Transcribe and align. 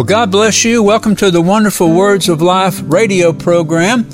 Well, 0.00 0.06
God 0.06 0.30
bless 0.30 0.64
you. 0.64 0.82
Welcome 0.82 1.14
to 1.16 1.30
the 1.30 1.42
Wonderful 1.42 1.92
Words 1.92 2.30
of 2.30 2.40
Life 2.40 2.80
radio 2.86 3.34
program. 3.34 4.08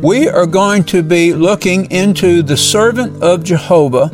We 0.00 0.28
are 0.28 0.46
going 0.46 0.84
to 0.84 1.02
be 1.02 1.34
looking 1.34 1.90
into 1.90 2.42
the 2.44 2.56
servant 2.56 3.24
of 3.24 3.42
Jehovah, 3.42 4.08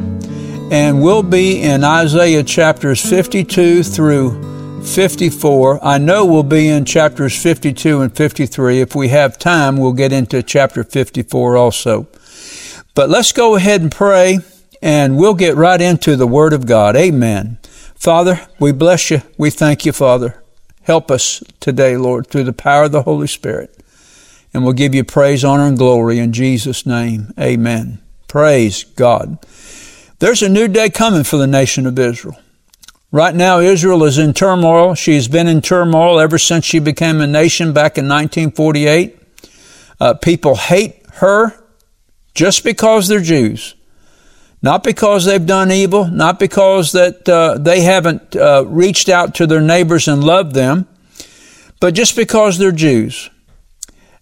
and 0.70 1.02
we'll 1.02 1.22
be 1.22 1.60
in 1.60 1.84
Isaiah 1.84 2.42
chapters 2.42 3.06
52 3.06 3.82
through 3.82 4.82
54. 4.84 5.84
I 5.84 5.98
know 5.98 6.24
we'll 6.24 6.44
be 6.44 6.68
in 6.68 6.86
chapters 6.86 7.38
52 7.42 8.00
and 8.00 8.16
53. 8.16 8.80
If 8.80 8.94
we 8.94 9.08
have 9.08 9.38
time, 9.38 9.76
we'll 9.76 9.92
get 9.92 10.14
into 10.14 10.42
chapter 10.42 10.82
54 10.82 11.58
also. 11.58 12.06
But 12.94 13.10
let's 13.10 13.32
go 13.32 13.56
ahead 13.56 13.82
and 13.82 13.92
pray, 13.92 14.38
and 14.80 15.18
we'll 15.18 15.34
get 15.34 15.56
right 15.56 15.82
into 15.82 16.16
the 16.16 16.26
Word 16.26 16.54
of 16.54 16.64
God. 16.64 16.96
Amen. 16.96 17.58
Father, 17.94 18.40
we 18.58 18.72
bless 18.72 19.10
you. 19.10 19.20
We 19.36 19.50
thank 19.50 19.84
you, 19.84 19.92
Father. 19.92 20.41
Help 20.82 21.10
us 21.10 21.42
today, 21.60 21.96
Lord, 21.96 22.26
through 22.26 22.44
the 22.44 22.52
power 22.52 22.84
of 22.84 22.92
the 22.92 23.02
Holy 23.02 23.26
Spirit. 23.26 23.76
And 24.52 24.64
we'll 24.64 24.72
give 24.74 24.94
you 24.94 25.04
praise, 25.04 25.44
honor, 25.44 25.66
and 25.66 25.78
glory 25.78 26.18
in 26.18 26.32
Jesus' 26.32 26.84
name. 26.84 27.32
Amen. 27.38 28.00
Praise 28.28 28.84
God. 28.84 29.38
There's 30.18 30.42
a 30.42 30.48
new 30.48 30.68
day 30.68 30.90
coming 30.90 31.24
for 31.24 31.36
the 31.36 31.46
nation 31.46 31.86
of 31.86 31.98
Israel. 31.98 32.38
Right 33.10 33.34
now, 33.34 33.58
Israel 33.60 34.04
is 34.04 34.18
in 34.18 34.32
turmoil. 34.32 34.94
She's 34.94 35.28
been 35.28 35.46
in 35.46 35.60
turmoil 35.60 36.18
ever 36.18 36.38
since 36.38 36.64
she 36.64 36.78
became 36.78 37.20
a 37.20 37.26
nation 37.26 37.72
back 37.72 37.98
in 37.98 38.08
1948. 38.08 39.18
Uh, 40.00 40.14
people 40.14 40.56
hate 40.56 41.04
her 41.14 41.62
just 42.34 42.64
because 42.64 43.08
they're 43.08 43.20
Jews. 43.20 43.74
Not 44.62 44.84
because 44.84 45.24
they've 45.24 45.44
done 45.44 45.72
evil, 45.72 46.06
not 46.06 46.38
because 46.38 46.92
that 46.92 47.28
uh, 47.28 47.58
they 47.58 47.80
haven't 47.80 48.36
uh, 48.36 48.64
reached 48.66 49.08
out 49.08 49.34
to 49.36 49.46
their 49.46 49.60
neighbors 49.60 50.06
and 50.06 50.22
loved 50.22 50.54
them, 50.54 50.86
but 51.80 51.94
just 51.94 52.14
because 52.14 52.58
they're 52.58 52.70
Jews. 52.70 53.28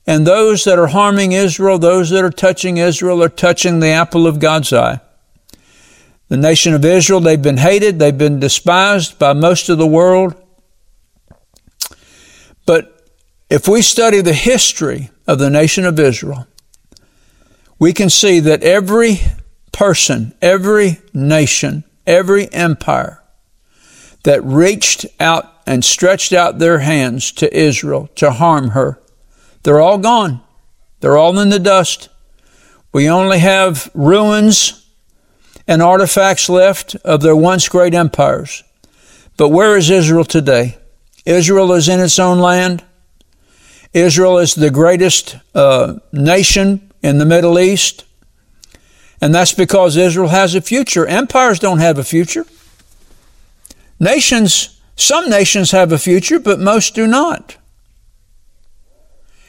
And 0.07 0.27
those 0.27 0.65
that 0.65 0.79
are 0.79 0.87
harming 0.87 1.33
Israel, 1.33 1.79
those 1.79 2.09
that 2.11 2.25
are 2.25 2.31
touching 2.31 2.79
Israel, 2.79 3.23
are 3.23 3.29
touching 3.29 3.81
the 3.81 3.91
apple 3.91 4.27
of 4.27 4.41
God's 4.41 4.73
eye. 4.73 5.01
The 6.29 6.39
nation 6.39 6.73
of 6.73 6.87
Israel, 6.87 7.21
they've 7.21 7.41
been 7.41 7.59
hated, 7.59 7.99
they've 7.99 8.17
been 8.17 8.41
despised 8.41 9.19
by 9.19 9.35
most 9.35 9.69
of 9.69 9.77
the 9.77 9.87
world. 9.87 10.35
But 12.65 13.11
if 13.51 13.69
we 13.69 13.83
study 13.83 14.23
the 14.23 14.33
history 14.33 15.11
of 15.27 15.39
the 15.39 15.51
nation 15.51 15.85
of 15.85 15.99
Israel, 15.99 16.47
we 17.79 17.93
can 17.93 18.09
see 18.09 18.41
that 18.41 18.63
every 18.63 19.21
person, 19.73 20.35
every 20.41 20.99
nation, 21.13 21.85
every 22.07 22.53
empire 22.53 23.23
that 24.25 24.43
reached 24.45 25.07
out 25.19 25.53
and 25.67 25.85
stretched 25.85 26.33
out 26.33 26.59
their 26.59 26.81
hands 26.81 27.33
to 27.33 27.57
Israel 27.57 28.09
to 28.17 28.33
harm 28.33 28.71
her, 28.71 29.01
they're 29.63 29.81
all 29.81 29.99
gone. 29.99 30.41
They're 31.01 31.17
all 31.17 31.39
in 31.39 31.49
the 31.49 31.59
dust. 31.59 32.09
We 32.93 33.09
only 33.09 33.39
have 33.39 33.91
ruins 33.95 34.87
and 35.67 35.83
artifacts 35.83 36.49
left 36.49 36.97
of 36.97 37.23
their 37.23 37.37
once 37.37 37.69
great 37.69 37.95
empires. 37.95 38.63
But 39.37 39.51
where 39.51 39.77
is 39.77 39.89
Israel 39.89 40.25
today? 40.25 40.77
Israel 41.25 41.73
is 41.73 41.89
in 41.89 42.01
its 42.01 42.19
own 42.19 42.39
land. 42.39 42.85
Israel 43.93 44.39
is 44.39 44.55
the 44.55 44.71
greatest 44.71 45.37
uh, 45.55 45.95
nation 46.13 46.93
in 47.03 47.19
the 47.19 47.25
Middle 47.25 47.59
East. 47.59 48.05
And 49.21 49.35
that's 49.35 49.53
because 49.53 49.97
Israel 49.97 50.29
has 50.29 50.55
a 50.55 50.61
future. 50.61 51.07
Empires 51.07 51.59
don't 51.59 51.79
have 51.79 51.99
a 51.99 52.05
future. 52.05 52.47
Nations, 53.99 54.81
some 54.97 55.29
nations 55.29 55.73
have 55.73 55.93
a 55.93 55.99
future, 55.99 56.39
but 56.39 56.59
most 56.59 56.95
do 56.95 57.07
not. 57.07 57.57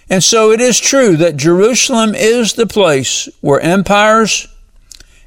And 0.10 0.22
so 0.22 0.52
it 0.52 0.60
is 0.60 0.78
true 0.78 1.16
that 1.18 1.38
Jerusalem 1.38 2.14
is 2.14 2.54
the 2.54 2.68
place 2.68 3.30
where 3.40 3.62
empires 3.62 4.48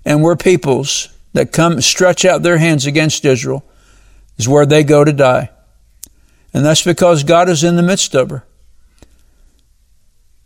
and 0.04 0.22
where 0.22 0.36
peoples 0.36 1.08
that 1.32 1.52
come 1.52 1.80
stretch 1.80 2.26
out 2.26 2.42
their 2.42 2.58
hands 2.58 2.84
against 2.84 3.24
Israel 3.24 3.64
is 4.36 4.46
where 4.46 4.66
they 4.66 4.84
go 4.84 5.02
to 5.02 5.12
die. 5.12 5.48
And 6.52 6.64
that's 6.64 6.82
because 6.82 7.24
God 7.24 7.48
is 7.48 7.64
in 7.64 7.76
the 7.76 7.82
midst 7.82 8.14
of 8.14 8.28
her. 8.28 8.44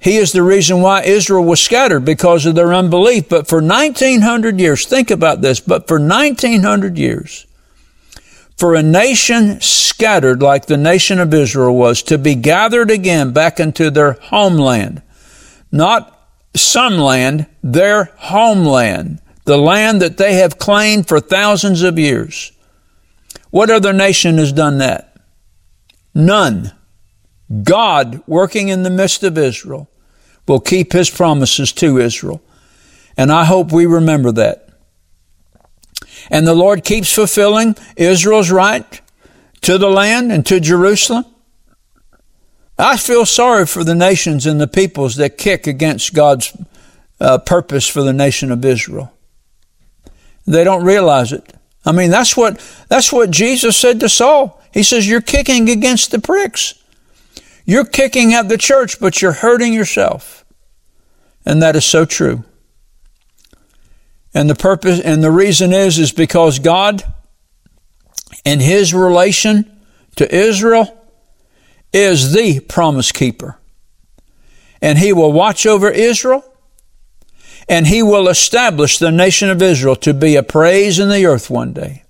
He 0.01 0.17
is 0.17 0.33
the 0.33 0.43
reason 0.43 0.81
why 0.81 1.03
Israel 1.03 1.45
was 1.45 1.61
scattered 1.61 2.05
because 2.05 2.47
of 2.47 2.55
their 2.55 2.73
unbelief. 2.73 3.29
But 3.29 3.49
for 3.49 3.61
1900 3.61 4.61
years, 4.61 4.87
think 4.87 5.11
about 5.11 5.41
this, 5.41 5.59
but 5.61 5.89
for 5.89 5.99
1900 5.99 6.97
years, 6.97 7.47
for 8.57 8.75
a 8.75 8.83
nation 8.83 9.61
scattered 9.61 10.43
like 10.43 10.67
the 10.67 10.77
nation 10.77 11.19
of 11.19 11.35
Israel 11.35 11.75
was 11.75 12.03
to 12.05 12.19
be 12.19 12.35
gathered 12.35 12.91
again 12.91 13.33
back 13.33 13.59
into 13.59 13.91
their 13.91 14.13
homeland, 14.13 15.03
not 15.73 16.15
some 16.55 16.99
land, 16.99 17.47
their 17.63 18.05
homeland, 18.17 19.21
the 19.45 19.59
land 19.59 20.03
that 20.03 20.17
they 20.17 20.35
have 20.35 20.59
claimed 20.59 21.09
for 21.09 21.21
thousands 21.21 21.83
of 21.83 21.99
years. 21.99 22.53
What 23.51 23.71
other 23.71 23.93
nation 23.93 24.39
has 24.39 24.53
done 24.53 24.79
that? 24.79 25.17
None. 26.15 26.73
God 27.63 28.23
working 28.27 28.69
in 28.69 28.83
the 28.83 28.91
midst 28.91 29.23
of 29.23 29.39
Israel 29.39 29.89
will 30.47 30.61
keep 30.61 30.93
his 30.93 31.11
promises 31.11 31.73
to 31.73 31.99
Israel. 31.99 32.43
And 33.17 33.33
I 33.33 33.45
hope 33.45 33.73
we 33.73 33.87
remember 33.87 34.33
that. 34.33 34.69
And 36.31 36.47
the 36.47 36.55
Lord 36.55 36.85
keeps 36.85 37.13
fulfilling 37.13 37.77
Israel's 37.97 38.51
right 38.51 39.01
to 39.63 39.79
the 39.79 39.91
land 39.91 40.31
and 40.31 40.45
to 40.47 40.61
Jerusalem. 40.61 41.25
I 42.79 42.97
feel 42.97 43.27
sorry 43.27 43.67
for 43.67 43.83
the 43.83 43.95
nations 43.95 44.47
and 44.47 44.61
the 44.61 44.69
peoples 44.69 45.17
that 45.17 45.37
kick 45.37 45.67
against 45.67 46.15
God's 46.15 46.57
uh, 47.21 47.39
purpose 47.39 47.89
for 47.89 48.03
the 48.03 48.13
nation 48.13 48.53
of 48.53 48.65
Israel. 48.65 49.13
They 50.47 50.65
don't 50.65 50.85
realize 50.85 51.33
it. 51.33 51.53
I 51.85 51.93
mean, 51.93 52.11
that's 52.11 52.37
what, 52.37 52.61
that's 52.89 53.13
what 53.13 53.31
Jesus 53.31 53.77
said 53.77 54.01
to 54.01 54.09
Saul. 54.09 54.63
He 54.73 54.83
says, 54.83 55.09
You're 55.09 55.21
kicking 55.21 55.69
against 55.69 56.11
the 56.11 56.21
pricks. 56.21 56.78
You're 57.69 57.85
kicking 57.85 58.33
at 58.33 58.49
the 58.49 58.57
church, 58.57 58.99
but 58.99 59.21
you're 59.21 59.33
hurting 59.33 59.75
yourself. 59.75 60.43
And 61.45 61.61
that 61.61 61.77
is 61.77 61.85
so 61.85 62.07
true. 62.07 62.45
And 64.33 64.49
the 64.49 64.55
purpose 64.55 64.99
and 65.01 65.23
the 65.23 65.31
reason 65.31 65.75
is 65.75 65.99
is 65.99 66.11
because 66.11 66.61
God 66.61 67.05
in 68.43 68.61
his 68.61 68.95
relation 68.95 69.71
to 70.17 70.35
Israel 70.35 70.99
is 71.93 72.33
the 72.33 72.61
promise 72.61 73.13
keeper. 73.13 73.59
And 74.81 74.97
he 74.97 75.13
will 75.13 75.33
watch 75.33 75.67
over 75.67 75.91
Israel 75.91 76.51
and 77.69 77.87
he 77.87 78.03
will 78.03 78.29
establish 78.29 78.97
the 78.97 79.13
nation 79.13 79.51
of 79.51 79.61
Israel 79.61 79.97
to 79.97 80.15
be 80.15 80.37
a 80.37 80.43
praise 80.43 80.99
in 80.99 81.11
the 81.11 81.27
earth 81.27 81.51
one 81.51 81.75
day. 81.75 82.05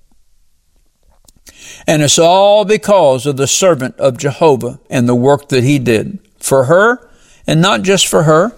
And 1.89 2.03
it's 2.03 2.19
all 2.19 2.67
because 2.67 3.25
of 3.25 3.39
the 3.39 3.47
servant 3.47 3.97
of 3.97 4.19
Jehovah 4.19 4.79
and 4.91 5.09
the 5.09 5.15
work 5.15 5.49
that 5.49 5.65
he 5.65 5.79
did 5.79 6.19
for 6.39 6.65
her, 6.65 7.09
and 7.47 7.63
not 7.63 7.81
just 7.81 8.07
for 8.07 8.25
her, 8.25 8.53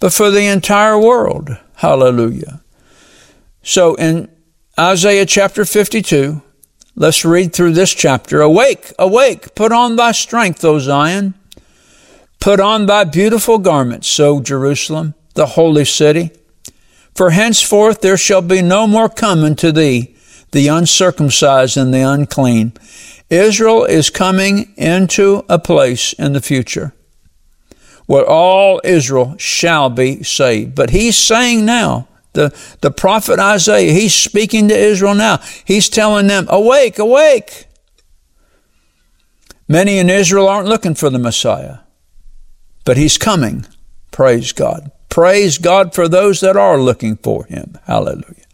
but 0.00 0.14
for 0.14 0.30
the 0.30 0.46
entire 0.46 0.98
world. 0.98 1.58
Hallelujah. 1.74 2.62
So 3.62 3.96
in 3.96 4.30
Isaiah 4.80 5.26
chapter 5.26 5.66
52, 5.66 6.40
let's 6.96 7.22
read 7.22 7.52
through 7.52 7.72
this 7.72 7.92
chapter. 7.92 8.40
Awake, 8.40 8.94
awake, 8.98 9.54
put 9.54 9.70
on 9.70 9.96
thy 9.96 10.12
strength, 10.12 10.64
O 10.64 10.78
Zion. 10.78 11.34
Put 12.40 12.60
on 12.60 12.86
thy 12.86 13.04
beautiful 13.04 13.58
garments, 13.58 14.18
O 14.18 14.40
Jerusalem, 14.40 15.12
the 15.34 15.44
holy 15.44 15.84
city. 15.84 16.30
For 17.14 17.28
henceforth 17.28 18.00
there 18.00 18.16
shall 18.16 18.40
be 18.40 18.62
no 18.62 18.86
more 18.86 19.10
coming 19.10 19.54
to 19.56 19.70
thee 19.70 20.14
the 20.52 20.68
uncircumcised 20.68 21.76
and 21.76 21.92
the 21.92 22.00
unclean. 22.00 22.72
Israel 23.30 23.84
is 23.84 24.10
coming 24.10 24.72
into 24.76 25.44
a 25.48 25.58
place 25.58 26.12
in 26.14 26.32
the 26.32 26.40
future 26.40 26.94
where 28.06 28.26
all 28.26 28.80
Israel 28.84 29.36
shall 29.36 29.90
be 29.90 30.22
saved. 30.22 30.74
But 30.74 30.90
he's 30.90 31.16
saying 31.16 31.66
now, 31.66 32.08
the, 32.32 32.56
the 32.80 32.90
prophet 32.90 33.38
Isaiah, 33.38 33.92
he's 33.92 34.14
speaking 34.14 34.68
to 34.68 34.76
Israel 34.76 35.14
now. 35.14 35.40
He's 35.64 35.90
telling 35.90 36.26
them, 36.26 36.46
awake, 36.48 36.98
awake. 36.98 37.66
Many 39.68 39.98
in 39.98 40.08
Israel 40.08 40.48
aren't 40.48 40.68
looking 40.68 40.94
for 40.94 41.10
the 41.10 41.18
Messiah, 41.18 41.80
but 42.86 42.96
he's 42.96 43.18
coming. 43.18 43.66
Praise 44.10 44.52
God. 44.52 44.90
Praise 45.10 45.58
God 45.58 45.94
for 45.94 46.08
those 46.08 46.40
that 46.40 46.56
are 46.56 46.78
looking 46.78 47.16
for 47.16 47.44
him. 47.44 47.76
Hallelujah. 47.86 48.46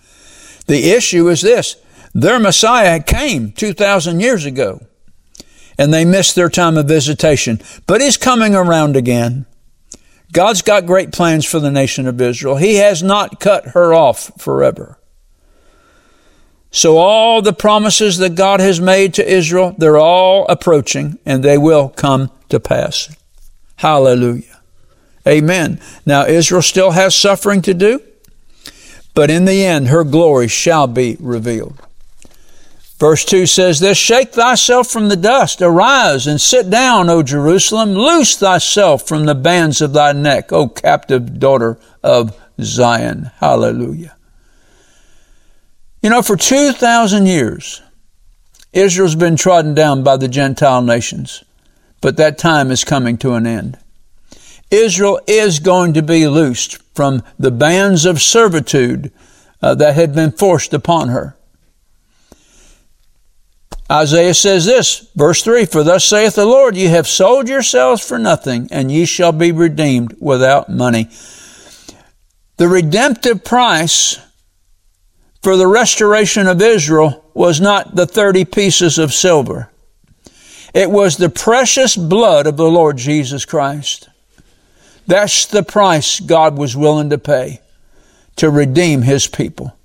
The 0.66 0.90
issue 0.90 1.28
is 1.28 1.42
this 1.42 1.76
their 2.14 2.38
Messiah 2.38 3.02
came 3.02 3.52
2,000 3.52 4.20
years 4.20 4.44
ago 4.44 4.80
and 5.76 5.92
they 5.92 6.04
missed 6.04 6.36
their 6.36 6.48
time 6.48 6.78
of 6.78 6.86
visitation. 6.86 7.60
But 7.86 8.00
he's 8.00 8.16
coming 8.16 8.54
around 8.54 8.96
again. 8.96 9.46
God's 10.32 10.62
got 10.62 10.86
great 10.86 11.12
plans 11.12 11.44
for 11.44 11.60
the 11.60 11.70
nation 11.70 12.06
of 12.06 12.20
Israel. 12.20 12.56
He 12.56 12.76
has 12.76 13.02
not 13.02 13.40
cut 13.40 13.68
her 13.68 13.92
off 13.92 14.30
forever. 14.40 14.98
So 16.70 16.98
all 16.98 17.40
the 17.40 17.52
promises 17.52 18.18
that 18.18 18.34
God 18.34 18.58
has 18.58 18.80
made 18.80 19.14
to 19.14 19.28
Israel, 19.32 19.74
they're 19.78 19.98
all 19.98 20.46
approaching 20.48 21.18
and 21.24 21.42
they 21.42 21.58
will 21.58 21.88
come 21.88 22.30
to 22.48 22.58
pass. 22.58 23.14
Hallelujah. 23.76 24.60
Amen. 25.26 25.80
Now 26.04 26.26
Israel 26.26 26.62
still 26.62 26.90
has 26.90 27.14
suffering 27.14 27.62
to 27.62 27.74
do, 27.74 28.00
but 29.14 29.30
in 29.30 29.44
the 29.44 29.64
end 29.64 29.88
her 29.88 30.04
glory 30.04 30.48
shall 30.48 30.86
be 30.86 31.16
revealed. 31.20 31.80
Verse 32.98 33.24
2 33.24 33.46
says 33.46 33.80
this, 33.80 33.98
Shake 33.98 34.32
thyself 34.32 34.88
from 34.88 35.08
the 35.08 35.16
dust, 35.16 35.60
arise 35.60 36.26
and 36.26 36.40
sit 36.40 36.70
down, 36.70 37.10
O 37.10 37.22
Jerusalem, 37.22 37.94
loose 37.94 38.36
thyself 38.36 39.06
from 39.06 39.26
the 39.26 39.34
bands 39.34 39.80
of 39.80 39.92
thy 39.92 40.12
neck, 40.12 40.52
O 40.52 40.68
captive 40.68 41.38
daughter 41.38 41.78
of 42.02 42.38
Zion. 42.60 43.30
Hallelujah. 43.38 44.16
You 46.02 46.10
know, 46.10 46.22
for 46.22 46.36
2,000 46.36 47.26
years, 47.26 47.82
Israel's 48.72 49.14
been 49.14 49.36
trodden 49.36 49.74
down 49.74 50.02
by 50.04 50.16
the 50.16 50.28
Gentile 50.28 50.82
nations, 50.82 51.44
but 52.00 52.16
that 52.16 52.38
time 52.38 52.70
is 52.70 52.84
coming 52.84 53.16
to 53.18 53.34
an 53.34 53.46
end. 53.46 53.78
Israel 54.70 55.20
is 55.26 55.58
going 55.58 55.94
to 55.94 56.02
be 56.02 56.26
loosed 56.26 56.78
from 56.94 57.22
the 57.38 57.50
bands 57.50 58.04
of 58.04 58.20
servitude 58.20 59.12
uh, 59.62 59.74
that 59.76 59.94
had 59.94 60.14
been 60.14 60.30
forced 60.30 60.74
upon 60.74 61.08
her. 61.08 61.36
Isaiah 63.90 64.34
says 64.34 64.64
this, 64.64 65.10
verse 65.14 65.42
3 65.42 65.66
For 65.66 65.82
thus 65.82 66.04
saith 66.04 66.34
the 66.34 66.46
Lord, 66.46 66.76
ye 66.76 66.86
have 66.86 67.06
sold 67.06 67.48
yourselves 67.48 68.06
for 68.06 68.18
nothing, 68.18 68.68
and 68.70 68.90
ye 68.90 69.04
shall 69.04 69.32
be 69.32 69.52
redeemed 69.52 70.16
without 70.20 70.70
money. 70.70 71.10
The 72.56 72.68
redemptive 72.68 73.44
price 73.44 74.18
for 75.42 75.56
the 75.56 75.66
restoration 75.66 76.46
of 76.46 76.62
Israel 76.62 77.24
was 77.34 77.60
not 77.60 77.94
the 77.94 78.06
30 78.06 78.46
pieces 78.46 78.98
of 78.98 79.12
silver. 79.12 79.70
It 80.72 80.90
was 80.90 81.16
the 81.16 81.28
precious 81.28 81.96
blood 81.96 82.46
of 82.46 82.56
the 82.56 82.64
Lord 82.64 82.96
Jesus 82.96 83.44
Christ. 83.44 84.08
That's 85.06 85.46
the 85.46 85.62
price 85.62 86.18
God 86.20 86.56
was 86.56 86.76
willing 86.76 87.10
to 87.10 87.18
pay 87.18 87.60
to 88.36 88.50
redeem 88.50 89.02
his 89.02 89.26
people. 89.26 89.76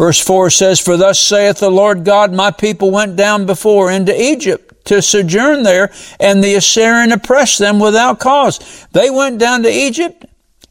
Verse 0.00 0.18
4 0.18 0.48
says, 0.48 0.80
For 0.80 0.96
thus 0.96 1.20
saith 1.20 1.58
the 1.58 1.70
Lord 1.70 2.06
God, 2.06 2.32
my 2.32 2.50
people 2.50 2.90
went 2.90 3.16
down 3.16 3.44
before 3.44 3.90
into 3.90 4.18
Egypt 4.18 4.86
to 4.86 5.02
sojourn 5.02 5.62
there, 5.62 5.92
and 6.18 6.42
the 6.42 6.54
Assyrian 6.54 7.12
oppressed 7.12 7.58
them 7.58 7.78
without 7.78 8.18
cause. 8.18 8.86
They 8.92 9.10
went 9.10 9.38
down 9.38 9.62
to 9.64 9.70
Egypt, 9.70 10.24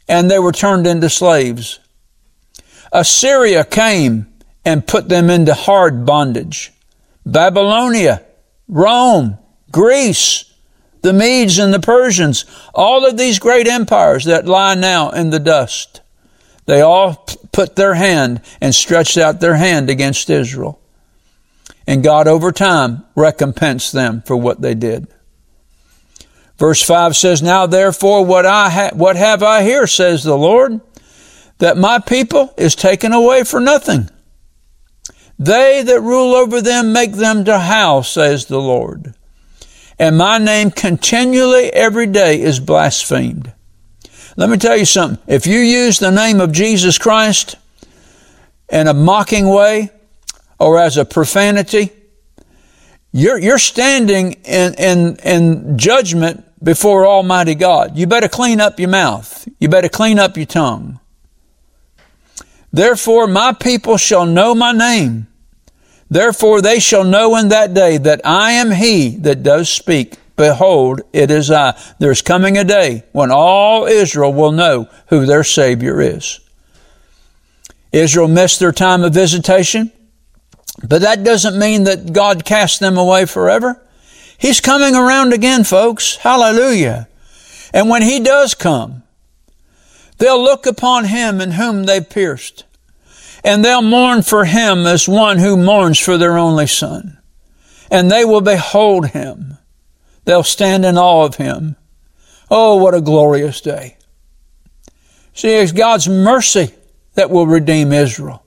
and 0.08 0.32
they 0.32 0.40
were 0.40 0.52
turned 0.52 0.88
into 0.88 1.12
slaves. 1.12 1.80
Assyria 2.92 3.64
came 3.66 4.26
and 4.66 4.88
put 4.88 5.10
them 5.10 5.30
into 5.30 5.54
hard 5.54 6.08
bondage. 6.08 6.74
Babylonia, 7.24 8.24
Rome, 8.68 9.38
Greece, 9.72 10.52
the 11.04 11.14
Medes 11.14 11.60
and 11.60 11.72
the 11.72 11.80
Persians, 11.80 12.46
all 12.74 13.06
of 13.06 13.16
these 13.16 13.38
great 13.38 13.68
empires 13.68 14.26
that 14.26 14.48
lie 14.48 14.74
now 14.74 15.12
in 15.12 15.30
the 15.30 15.40
dust, 15.40 16.02
they 16.70 16.82
all 16.82 17.26
put 17.52 17.76
their 17.76 17.96
hand 17.96 18.42
and 18.62 18.74
stretched 18.74 19.18
out 19.18 19.40
their 19.40 19.56
hand 19.56 19.90
against 19.90 20.30
Israel. 20.30 20.80
And 21.88 22.04
God 22.04 22.28
over 22.28 22.52
time 22.52 23.06
recompensed 23.16 23.94
them 23.94 24.22
for 24.22 24.38
what 24.38 24.62
they 24.62 24.76
did. 24.76 25.08
Verse 26.58 26.82
5 26.84 27.16
says, 27.16 27.42
Now 27.42 27.66
therefore 27.66 28.26
what 28.26 28.46
I 28.46 28.70
ha- 28.70 28.92
what 28.94 29.16
have 29.16 29.42
I 29.44 29.64
here, 29.64 29.88
says 29.88 30.24
the 30.24 30.38
Lord? 30.38 30.82
that 31.60 31.78
my 31.78 32.00
people 32.00 32.54
is 32.58 32.76
taken 32.76 33.14
away 33.14 33.44
for 33.44 33.60
nothing. 33.60 34.10
They 35.38 35.84
that 35.84 36.02
rule 36.02 36.34
over 36.34 36.62
them 36.62 36.92
make 36.92 37.14
them 37.14 37.46
to 37.46 37.60
howl, 37.60 38.04
says 38.04 38.46
the 38.46 38.60
Lord. 38.60 39.14
And 39.98 40.18
my 40.18 40.38
name 40.38 40.72
continually 40.72 41.72
every 41.72 42.08
day 42.08 42.42
is 42.42 42.60
blasphemed. 42.60 43.54
Let 44.40 44.50
me 44.50 44.56
tell 44.56 44.78
you 44.78 44.86
something. 44.86 45.22
If 45.28 45.46
you 45.46 45.60
use 45.60 46.00
the 46.00 46.12
name 46.12 46.40
of 46.40 46.54
Jesus 46.54 46.98
Christ 46.98 47.58
in 48.70 48.88
a 48.88 48.94
mocking 48.94 49.50
way 49.50 49.90
or 50.58 50.80
as 50.80 50.96
a 50.96 51.04
profanity, 51.04 51.92
you're, 53.12 53.38
you're 53.38 53.60
standing 53.60 54.32
in, 54.46 54.76
in, 54.76 55.18
in 55.18 55.78
judgment 55.78 56.46
before 56.64 57.06
Almighty 57.06 57.54
God. 57.54 57.98
You 57.98 58.08
better 58.08 58.30
clean 58.30 58.62
up 58.62 58.80
your 58.80 58.88
mouth. 58.88 59.46
You 59.60 59.68
better 59.68 59.90
clean 59.90 60.18
up 60.20 60.38
your 60.38 60.46
tongue. 60.46 61.02
Therefore 62.72 63.28
my 63.28 63.52
people 63.52 63.98
shall 63.98 64.26
know 64.26 64.56
my 64.56 64.72
name. 64.72 65.28
Therefore 66.10 66.62
they 66.62 66.80
shall 66.80 67.04
know 67.04 67.36
in 67.36 67.50
that 67.50 67.74
day 67.74 67.98
that 67.98 68.22
I 68.24 68.54
am 68.54 68.72
he 68.72 69.18
that 69.18 69.44
does 69.44 69.68
speak. 69.70 70.16
Behold, 70.40 71.02
it 71.14 71.30
is 71.30 71.52
I. 71.52 71.78
There's 72.00 72.22
coming 72.22 72.58
a 72.58 72.64
day 72.64 73.04
when 73.12 73.30
all 73.30 73.86
Israel 73.86 74.34
will 74.34 74.52
know 74.52 74.88
who 75.10 75.26
their 75.26 75.44
Savior 75.44 76.02
is. 76.02 76.40
Israel 77.92 78.28
missed 78.28 78.60
their 78.60 78.72
time 78.72 79.04
of 79.04 79.14
visitation, 79.14 79.92
but 80.88 81.02
that 81.02 81.24
doesn't 81.24 81.60
mean 81.60 81.84
that 81.84 82.14
God 82.14 82.46
cast 82.46 82.80
them 82.80 82.98
away 82.98 83.26
forever. 83.26 83.82
He's 84.38 84.62
coming 84.62 84.96
around 84.96 85.34
again, 85.34 85.64
folks. 85.64 86.16
Hallelujah. 86.16 87.08
And 87.74 87.90
when 87.90 88.02
He 88.02 88.20
does 88.20 88.56
come, 88.56 89.04
They'll 90.20 90.42
look 90.42 90.66
upon 90.66 91.06
him 91.06 91.42
in 91.42 91.52
whom 91.52 91.86
they 91.86 92.02
pierced, 92.02 92.66
and 93.44 93.64
they'll 93.64 93.82
mourn 93.82 94.22
for 94.22 94.46
him 94.46 94.86
as 94.86 95.08
one 95.08 95.40
who 95.40 95.58
mourns 95.58 95.98
for 95.98 96.18
their 96.18 96.38
only 96.38 96.68
son. 96.68 97.18
And 97.90 98.12
they 98.12 98.26
will 98.26 98.42
behold 98.42 99.08
him. 99.08 99.59
They'll 100.30 100.44
stand 100.44 100.86
in 100.86 100.96
awe 100.96 101.26
of 101.26 101.38
him. 101.38 101.76
Oh, 102.52 102.76
what 102.76 102.94
a 102.94 103.02
glorious 103.02 103.62
day. 103.62 103.98
See, 105.34 105.56
it's 105.56 105.72
God's 105.72 106.08
mercy 106.08 106.72
that 107.16 107.32
will 107.32 107.48
redeem 107.48 107.92
Israel. 107.92 108.44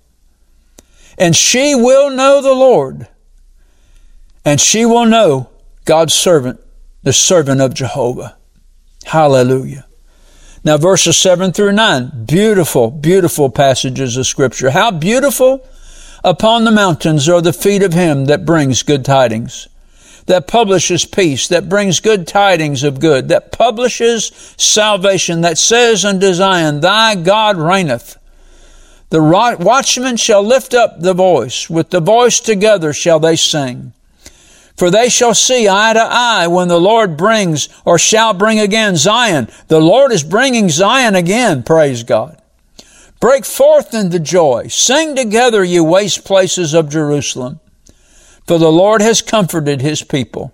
And 1.19 1.35
she 1.35 1.75
will 1.75 2.09
know 2.09 2.41
the 2.41 2.55
Lord. 2.55 3.09
And 4.45 4.61
she 4.61 4.87
will 4.87 5.07
know 5.07 5.51
God's 5.85 6.15
servant, 6.15 6.61
the 7.03 7.13
servant 7.13 7.61
of 7.61 7.75
Jehovah. 7.75 8.37
Hallelujah. 9.07 9.85
Now, 10.63 10.77
verses 10.77 11.17
7 11.17 11.53
through 11.53 11.73
9, 11.73 12.27
beautiful, 12.27 12.93
beautiful 12.93 13.51
passages 13.51 14.17
of 14.17 14.29
Scripture. 14.29 14.71
How 14.71 14.93
beautiful 14.93 15.67
upon 16.23 16.63
the 16.63 16.71
mountains 16.71 17.29
are 17.29 17.43
the 17.43 17.53
feet 17.53 17.83
of 17.83 17.93
him 17.93 18.27
that 18.27 18.47
brings 18.47 18.85
good 18.85 19.05
tidings, 19.05 19.67
that 20.27 20.47
publishes 20.47 21.05
peace, 21.05 21.49
that 21.49 21.69
brings 21.69 22.01
good 22.01 22.27
tidings 22.27 22.83
of 22.83 23.01
good, 23.01 23.29
that 23.29 23.53
publishes 23.53 24.55
salvation, 24.57 25.41
that 25.41 25.59
says 25.59 26.05
unto 26.05 26.33
Zion, 26.33 26.81
Thy 26.81 27.15
God 27.15 27.57
reigneth. 27.57 28.17
The 29.11 29.21
watchman 29.61 30.17
shall 30.17 30.43
lift 30.43 30.73
up 30.73 31.01
the 31.01 31.13
voice, 31.13 31.69
with 31.69 31.91
the 31.91 32.01
voice 32.01 32.41
together 32.41 32.93
shall 32.93 33.21
they 33.21 33.37
sing. 33.37 33.93
For 34.77 34.91
they 34.91 35.11
shall 35.11 35.35
see 35.35 35.69
eye 35.69 35.93
to 35.93 36.01
eye 36.01 36.47
when 36.47 36.69
the 36.69 36.81
Lord 36.81 37.17
brings 37.17 37.69
or 37.85 37.99
shall 37.99 38.33
bring 38.33 38.59
again 38.59 38.97
Zion. 38.97 39.49
The 39.69 39.81
Lord 39.81 40.13
is 40.13 40.23
bringing 40.23 40.71
Zion 40.71 41.15
again, 41.15 41.63
praise 41.63 42.05
God. 42.05 42.41
Break 43.21 43.45
forth 43.45 43.95
into 43.95 44.19
joy. 44.19 44.69
Sing 44.69 45.15
together, 45.15 45.63
you 45.63 45.85
waste 45.85 46.25
places 46.25 46.75
of 46.75 46.89
Jerusalem. 46.89 47.61
For 48.47 48.59
the 48.59 48.73
Lord 48.73 49.01
has 49.01 49.23
comforted 49.23 49.81
his 49.81 50.03
people. 50.03 50.53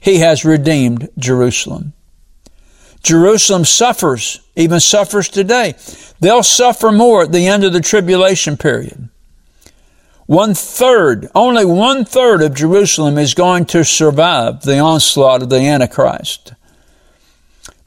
He 0.00 0.18
has 0.18 0.44
redeemed 0.44 1.08
Jerusalem. 1.18 1.94
Jerusalem 3.02 3.64
suffers, 3.64 4.40
even 4.56 4.80
suffers 4.80 5.28
today. 5.28 5.74
They'll 6.20 6.42
suffer 6.42 6.90
more 6.90 7.22
at 7.22 7.32
the 7.32 7.46
end 7.46 7.64
of 7.64 7.72
the 7.72 7.80
tribulation 7.80 8.56
period. 8.56 9.08
One 10.26 10.54
third, 10.54 11.28
only 11.34 11.66
one 11.66 12.06
third 12.06 12.40
of 12.40 12.54
Jerusalem 12.54 13.18
is 13.18 13.34
going 13.34 13.66
to 13.66 13.84
survive 13.84 14.62
the 14.62 14.78
onslaught 14.78 15.42
of 15.42 15.50
the 15.50 15.60
Antichrist. 15.60 16.54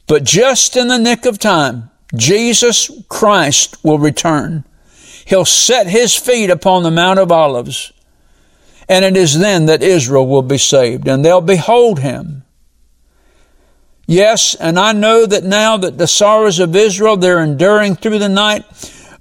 But 0.05 0.23
just 0.23 0.77
in 0.77 0.87
the 0.87 0.99
nick 0.99 1.25
of 1.25 1.39
time, 1.39 1.89
Jesus 2.15 2.91
Christ 3.09 3.83
will 3.83 3.97
return. 3.97 4.63
He'll 5.25 5.45
set 5.45 5.87
his 5.87 6.15
feet 6.15 6.49
upon 6.51 6.83
the 6.83 6.91
Mount 6.91 7.19
of 7.19 7.31
Olives. 7.31 7.91
And 8.89 9.03
it 9.03 9.17
is 9.17 9.37
then 9.37 9.65
that 9.65 9.83
Israel 9.83 10.27
will 10.27 10.41
be 10.41 10.57
saved 10.57 11.07
and 11.07 11.23
they'll 11.23 11.41
behold 11.41 11.99
him. 11.99 12.43
Yes, 14.05 14.55
and 14.55 14.79
I 14.79 14.93
know 14.93 15.25
that 15.25 15.43
now 15.43 15.75
that 15.75 15.97
the 15.97 16.07
sorrows 16.07 16.59
of 16.59 16.75
Israel, 16.75 17.17
they're 17.17 17.43
enduring 17.43 17.95
through 17.95 18.19
the 18.19 18.29
night, 18.29 18.63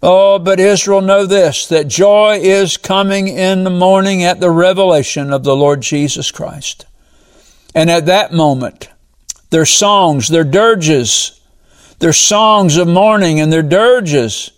Oh, 0.02 0.38
but 0.38 0.60
Israel 0.60 1.00
know 1.00 1.26
this, 1.26 1.66
that 1.68 1.88
joy 1.88 2.38
is 2.42 2.76
coming 2.76 3.28
in 3.28 3.64
the 3.64 3.70
morning 3.70 4.22
at 4.22 4.40
the 4.40 4.50
revelation 4.50 5.32
of 5.32 5.42
the 5.42 5.56
Lord 5.56 5.80
Jesus 5.80 6.30
Christ. 6.30 6.86
And 7.74 7.90
at 7.90 8.06
that 8.06 8.32
moment, 8.32 8.90
their 9.50 9.64
songs, 9.64 10.28
their 10.28 10.44
dirges, 10.44 11.40
their 11.98 12.12
songs 12.12 12.76
of 12.76 12.86
mourning 12.86 13.40
and 13.40 13.52
their 13.52 13.62
dirges 13.62 14.52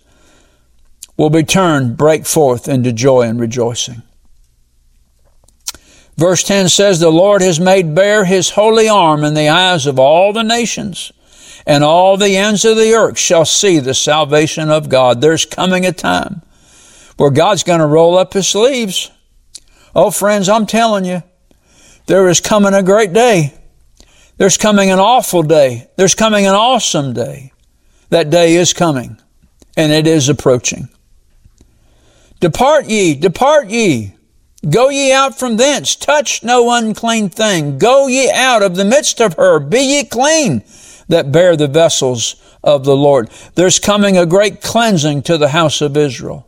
will 1.15 1.29
be 1.29 1.43
turned, 1.43 1.97
break 1.97 2.25
forth 2.25 2.67
into 2.67 2.91
joy 2.91 3.21
and 3.21 3.39
rejoicing. 3.39 4.03
Verse 6.19 6.43
10 6.43 6.67
says, 6.67 6.99
The 6.99 7.09
Lord 7.09 7.41
has 7.41 7.61
made 7.61 7.95
bare 7.95 8.25
his 8.25 8.49
holy 8.49 8.89
arm 8.89 9.23
in 9.23 9.35
the 9.35 9.47
eyes 9.47 9.85
of 9.85 9.99
all 9.99 10.33
the 10.33 10.43
nations, 10.43 11.13
and 11.65 11.81
all 11.81 12.17
the 12.17 12.35
ends 12.35 12.65
of 12.65 12.75
the 12.75 12.93
earth 12.93 13.17
shall 13.17 13.45
see 13.45 13.79
the 13.79 13.93
salvation 13.93 14.69
of 14.69 14.89
God. 14.89 15.21
There's 15.21 15.45
coming 15.45 15.85
a 15.85 15.93
time 15.93 16.41
where 17.15 17.29
God's 17.29 17.63
going 17.63 17.79
to 17.79 17.85
roll 17.85 18.17
up 18.17 18.33
his 18.33 18.49
sleeves. 18.49 19.09
Oh, 19.95 20.11
friends, 20.11 20.49
I'm 20.49 20.65
telling 20.65 21.05
you, 21.05 21.23
there 22.07 22.27
is 22.27 22.41
coming 22.41 22.73
a 22.73 22.83
great 22.83 23.13
day. 23.13 23.53
There's 24.35 24.57
coming 24.57 24.91
an 24.91 24.99
awful 24.99 25.43
day. 25.43 25.89
There's 25.95 26.15
coming 26.15 26.45
an 26.45 26.53
awesome 26.53 27.13
day. 27.13 27.53
That 28.09 28.29
day 28.29 28.55
is 28.55 28.73
coming, 28.73 29.17
and 29.77 29.93
it 29.93 30.05
is 30.05 30.27
approaching. 30.27 30.89
Depart 32.41 32.87
ye, 32.87 33.15
depart 33.15 33.69
ye. 33.69 34.15
Go 34.67 34.89
ye 34.89 35.13
out 35.13 35.39
from 35.39 35.55
thence, 35.55 35.95
touch 35.95 36.43
no 36.43 36.69
unclean 36.71 37.29
thing. 37.29 37.77
Go 37.77 38.07
ye 38.07 38.29
out 38.29 38.61
of 38.61 38.75
the 38.75 38.83
midst 38.83 39.21
of 39.21 39.35
her, 39.35 39.59
be 39.59 39.79
ye 39.79 40.03
clean 40.03 40.63
that 41.07 41.31
bear 41.31 41.55
the 41.55 41.67
vessels 41.67 42.35
of 42.63 42.83
the 42.83 42.95
Lord. 42.95 43.29
There's 43.55 43.79
coming 43.79 44.17
a 44.17 44.25
great 44.25 44.61
cleansing 44.61 45.23
to 45.23 45.37
the 45.37 45.49
house 45.49 45.81
of 45.81 45.95
Israel. 45.95 46.47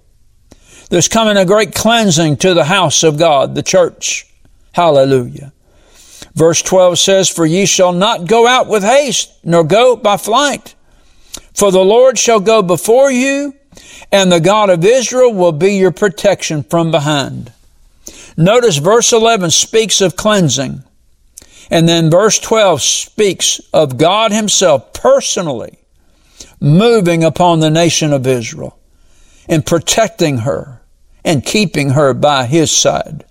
There's 0.89 1.07
coming 1.07 1.37
a 1.37 1.45
great 1.45 1.73
cleansing 1.73 2.37
to 2.37 2.53
the 2.53 2.65
house 2.65 3.03
of 3.03 3.17
God, 3.17 3.55
the 3.55 3.63
church. 3.63 4.27
Hallelujah. 4.73 5.53
Verse 6.33 6.61
12 6.61 6.99
says, 6.99 7.29
For 7.29 7.45
ye 7.45 7.65
shall 7.65 7.93
not 7.93 8.27
go 8.27 8.45
out 8.45 8.67
with 8.67 8.83
haste, 8.83 9.31
nor 9.43 9.63
go 9.63 9.95
by 9.95 10.17
flight. 10.17 10.75
For 11.53 11.71
the 11.71 11.83
Lord 11.83 12.17
shall 12.17 12.39
go 12.39 12.61
before 12.61 13.09
you, 13.09 13.55
and 14.11 14.31
the 14.31 14.39
God 14.41 14.69
of 14.69 14.83
Israel 14.83 15.33
will 15.33 15.53
be 15.53 15.75
your 15.75 15.91
protection 15.91 16.63
from 16.63 16.91
behind. 16.91 17.53
Notice 18.37 18.77
verse 18.77 19.11
11 19.13 19.51
speaks 19.51 20.01
of 20.01 20.15
cleansing. 20.15 20.83
And 21.69 21.87
then 21.87 22.09
verse 22.09 22.37
12 22.39 22.81
speaks 22.81 23.61
of 23.73 23.97
God 23.97 24.31
Himself 24.31 24.93
personally 24.93 25.79
moving 26.59 27.23
upon 27.23 27.59
the 27.59 27.69
nation 27.69 28.13
of 28.13 28.27
Israel 28.27 28.77
and 29.47 29.65
protecting 29.65 30.39
her 30.39 30.81
and 31.23 31.45
keeping 31.45 31.91
her 31.91 32.13
by 32.13 32.45
His 32.45 32.71
side. 32.71 33.25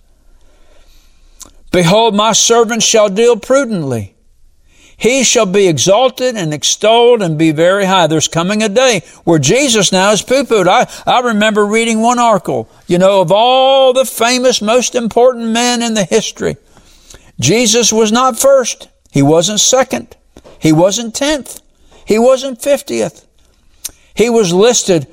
Behold, 1.70 2.14
my 2.14 2.32
servant 2.32 2.82
shall 2.82 3.08
deal 3.08 3.36
prudently. 3.36 4.14
He 5.00 5.24
shall 5.24 5.46
be 5.46 5.66
exalted 5.66 6.36
and 6.36 6.52
extolled 6.52 7.22
and 7.22 7.38
be 7.38 7.52
very 7.52 7.86
high. 7.86 8.06
There's 8.06 8.28
coming 8.28 8.62
a 8.62 8.68
day 8.68 9.00
where 9.24 9.38
Jesus 9.38 9.92
now 9.92 10.12
is 10.12 10.20
poo-pooed. 10.20 10.68
I, 10.68 10.86
I 11.10 11.20
remember 11.20 11.64
reading 11.64 12.02
one 12.02 12.18
article, 12.18 12.68
you 12.86 12.98
know, 12.98 13.22
of 13.22 13.32
all 13.32 13.94
the 13.94 14.04
famous, 14.04 14.60
most 14.60 14.94
important 14.94 15.52
men 15.52 15.80
in 15.80 15.94
the 15.94 16.04
history. 16.04 16.58
Jesus 17.40 17.90
was 17.90 18.12
not 18.12 18.38
first. 18.38 18.90
He 19.10 19.22
wasn't 19.22 19.60
second. 19.60 20.18
He 20.58 20.70
wasn't 20.70 21.14
tenth. 21.14 21.62
He 22.04 22.18
wasn't 22.18 22.60
fiftieth. 22.60 23.26
He 24.14 24.28
was 24.28 24.52
listed 24.52 25.06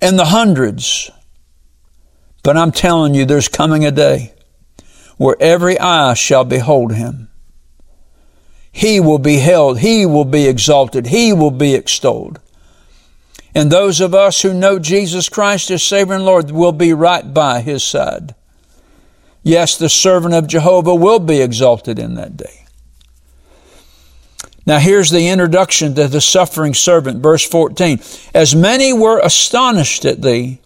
in 0.00 0.16
the 0.16 0.24
hundreds. 0.24 1.10
But 2.42 2.56
I'm 2.56 2.72
telling 2.72 3.14
you, 3.14 3.26
there's 3.26 3.48
coming 3.48 3.84
a 3.84 3.90
day 3.90 4.32
where 5.18 5.36
every 5.38 5.78
eye 5.78 6.14
shall 6.14 6.44
behold 6.46 6.94
him. 6.94 7.27
He 8.72 9.00
will 9.00 9.18
be 9.18 9.38
held. 9.38 9.80
He 9.80 10.06
will 10.06 10.24
be 10.24 10.46
exalted. 10.46 11.06
He 11.06 11.32
will 11.32 11.50
be 11.50 11.74
extolled. 11.74 12.40
And 13.54 13.72
those 13.72 14.00
of 14.00 14.14
us 14.14 14.42
who 14.42 14.52
know 14.54 14.78
Jesus 14.78 15.28
Christ 15.28 15.70
as 15.70 15.82
Savior 15.82 16.14
and 16.14 16.24
Lord 16.24 16.50
will 16.50 16.72
be 16.72 16.92
right 16.92 17.32
by 17.32 17.60
His 17.60 17.82
side. 17.82 18.34
Yes, 19.42 19.76
the 19.76 19.88
servant 19.88 20.34
of 20.34 20.46
Jehovah 20.46 20.94
will 20.94 21.18
be 21.18 21.40
exalted 21.40 21.98
in 21.98 22.14
that 22.14 22.36
day. 22.36 22.66
Now 24.66 24.78
here's 24.78 25.08
the 25.10 25.28
introduction 25.28 25.94
to 25.94 26.08
the 26.08 26.20
suffering 26.20 26.74
servant, 26.74 27.22
verse 27.22 27.42
14. 27.48 28.00
As 28.34 28.54
many 28.54 28.92
were 28.92 29.18
astonished 29.18 30.04
at 30.04 30.20
thee, 30.20 30.60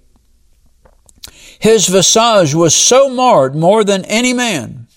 his 1.61 1.87
visage 1.87 2.57
was 2.57 2.75
so 2.75 3.09
marred 3.09 3.55
more 3.55 3.85
than 3.85 4.05
any 4.07 4.33
man, 4.33 4.89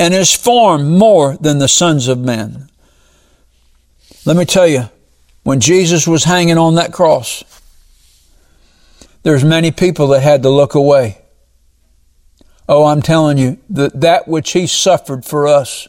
and 0.00 0.14
his 0.14 0.34
form 0.34 0.96
more 0.96 1.36
than 1.36 1.58
the 1.58 1.68
sons 1.68 2.08
of 2.08 2.18
men. 2.18 2.70
Let 4.24 4.34
me 4.34 4.46
tell 4.46 4.66
you, 4.66 4.88
when 5.42 5.60
Jesus 5.60 6.08
was 6.08 6.24
hanging 6.24 6.56
on 6.56 6.76
that 6.76 6.90
cross, 6.90 7.44
there's 9.24 9.44
many 9.44 9.70
people 9.70 10.08
that 10.08 10.20
had 10.22 10.42
to 10.42 10.48
look 10.48 10.74
away. 10.74 11.18
Oh, 12.66 12.86
I'm 12.86 13.02
telling 13.02 13.36
you, 13.36 13.58
that 13.68 14.00
that 14.00 14.26
which 14.26 14.52
he 14.52 14.66
suffered 14.66 15.26
for 15.26 15.46
us, 15.46 15.86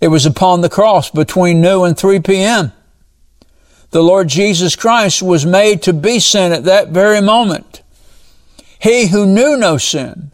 it 0.00 0.08
was 0.08 0.24
upon 0.24 0.62
the 0.62 0.70
cross 0.70 1.10
between 1.10 1.60
noon 1.60 1.88
and 1.88 1.98
3 1.98 2.20
p.m. 2.20 2.72
The 3.90 4.02
Lord 4.02 4.28
Jesus 4.28 4.74
Christ 4.74 5.22
was 5.22 5.44
made 5.44 5.82
to 5.82 5.92
be 5.92 6.18
sin 6.18 6.52
at 6.52 6.64
that 6.64 6.88
very 6.88 7.20
moment. 7.20 7.82
He 8.78 9.08
who 9.08 9.26
knew 9.26 9.58
no 9.58 9.76
sin, 9.76 10.32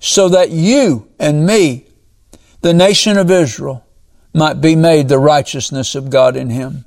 so 0.00 0.28
that 0.28 0.50
you 0.50 1.08
and 1.18 1.46
me, 1.46 1.86
the 2.60 2.74
nation 2.74 3.18
of 3.18 3.30
Israel, 3.30 3.84
might 4.32 4.60
be 4.60 4.76
made 4.76 5.08
the 5.08 5.18
righteousness 5.18 5.94
of 5.94 6.10
God 6.10 6.36
in 6.36 6.50
him. 6.50 6.84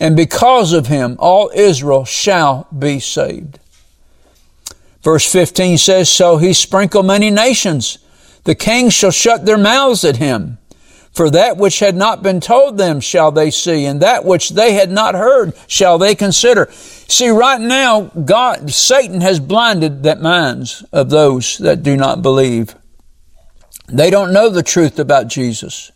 And 0.00 0.14
because 0.14 0.72
of 0.72 0.86
him, 0.86 1.16
all 1.18 1.50
Israel 1.54 2.04
shall 2.04 2.68
be 2.76 3.00
saved. 3.00 3.58
Verse 5.02 5.30
15 5.30 5.78
says, 5.78 6.08
So 6.08 6.36
he 6.36 6.52
sprinkled 6.52 7.06
many 7.06 7.30
nations. 7.30 7.98
The 8.44 8.54
kings 8.54 8.94
shall 8.94 9.10
shut 9.10 9.46
their 9.46 9.58
mouths 9.58 10.04
at 10.04 10.16
him. 10.16 10.58
For 11.12 11.30
that 11.30 11.56
which 11.56 11.80
had 11.80 11.96
not 11.96 12.22
been 12.22 12.40
told 12.40 12.78
them 12.78 13.00
shall 13.00 13.32
they 13.32 13.50
see, 13.50 13.84
and 13.86 14.00
that 14.00 14.24
which 14.24 14.50
they 14.50 14.74
had 14.74 14.90
not 14.90 15.14
heard 15.14 15.52
shall 15.66 15.98
they 15.98 16.14
consider. 16.14 16.68
See, 16.70 17.28
right 17.28 17.60
now, 17.60 18.02
God, 18.02 18.70
Satan 18.70 19.20
has 19.20 19.40
blinded 19.40 20.02
the 20.02 20.16
minds 20.16 20.84
of 20.92 21.10
those 21.10 21.58
that 21.58 21.82
do 21.82 21.96
not 21.96 22.22
believe. 22.22 22.76
They 23.88 24.10
don't 24.10 24.32
know 24.32 24.48
the 24.48 24.62
truth 24.62 24.98
about 24.98 25.28
Jesus. 25.28 25.90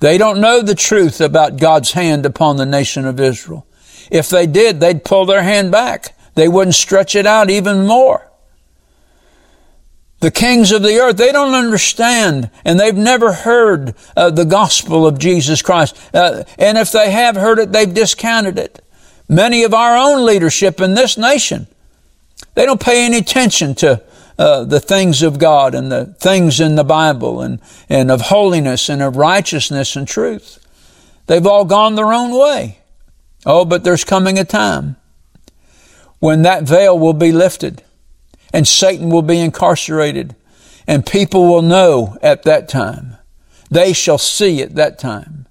They 0.00 0.16
don't 0.16 0.40
know 0.40 0.62
the 0.62 0.74
truth 0.74 1.20
about 1.20 1.58
God's 1.58 1.92
hand 1.92 2.24
upon 2.24 2.56
the 2.56 2.66
nation 2.66 3.06
of 3.06 3.20
Israel. 3.20 3.66
If 4.10 4.30
they 4.30 4.46
did, 4.46 4.80
they'd 4.80 5.04
pull 5.04 5.26
their 5.26 5.42
hand 5.42 5.70
back. 5.70 6.16
They 6.34 6.48
wouldn't 6.48 6.74
stretch 6.74 7.14
it 7.14 7.26
out 7.26 7.50
even 7.50 7.86
more. 7.86 8.29
The 10.20 10.30
kings 10.30 10.70
of 10.70 10.82
the 10.82 10.98
earth, 10.98 11.16
they 11.16 11.32
don't 11.32 11.54
understand 11.54 12.50
and 12.64 12.78
they've 12.78 12.94
never 12.94 13.32
heard 13.32 13.94
uh, 14.14 14.30
the 14.30 14.44
gospel 14.44 15.06
of 15.06 15.18
Jesus 15.18 15.62
Christ. 15.62 15.96
Uh, 16.14 16.44
and 16.58 16.76
if 16.76 16.92
they 16.92 17.10
have 17.10 17.36
heard 17.36 17.58
it, 17.58 17.72
they've 17.72 17.92
discounted 17.92 18.58
it. 18.58 18.84
Many 19.28 19.62
of 19.62 19.72
our 19.72 19.96
own 19.96 20.26
leadership 20.26 20.80
in 20.80 20.94
this 20.94 21.16
nation, 21.16 21.68
they 22.54 22.66
don't 22.66 22.80
pay 22.80 23.06
any 23.06 23.18
attention 23.18 23.74
to 23.76 24.02
uh, 24.38 24.64
the 24.64 24.80
things 24.80 25.22
of 25.22 25.38
God 25.38 25.74
and 25.74 25.90
the 25.90 26.06
things 26.18 26.60
in 26.60 26.74
the 26.74 26.84
Bible 26.84 27.40
and, 27.40 27.60
and 27.88 28.10
of 28.10 28.22
holiness 28.22 28.88
and 28.88 29.02
of 29.02 29.16
righteousness 29.16 29.96
and 29.96 30.06
truth. 30.06 30.58
They've 31.26 31.46
all 31.46 31.64
gone 31.64 31.94
their 31.94 32.12
own 32.12 32.36
way. 32.38 32.78
Oh, 33.46 33.64
but 33.64 33.84
there's 33.84 34.04
coming 34.04 34.38
a 34.38 34.44
time 34.44 34.96
when 36.18 36.42
that 36.42 36.64
veil 36.64 36.98
will 36.98 37.14
be 37.14 37.32
lifted 37.32 37.82
and 38.52 38.66
Satan 38.66 39.10
will 39.10 39.22
be 39.22 39.38
incarcerated. 39.38 40.36
And 40.86 41.06
people 41.06 41.46
will 41.46 41.62
know 41.62 42.16
at 42.22 42.42
that 42.44 42.68
time. 42.68 43.16
They 43.70 43.92
shall 43.92 44.18
see 44.18 44.62
at 44.62 44.74
that 44.74 44.98
time. 44.98 45.46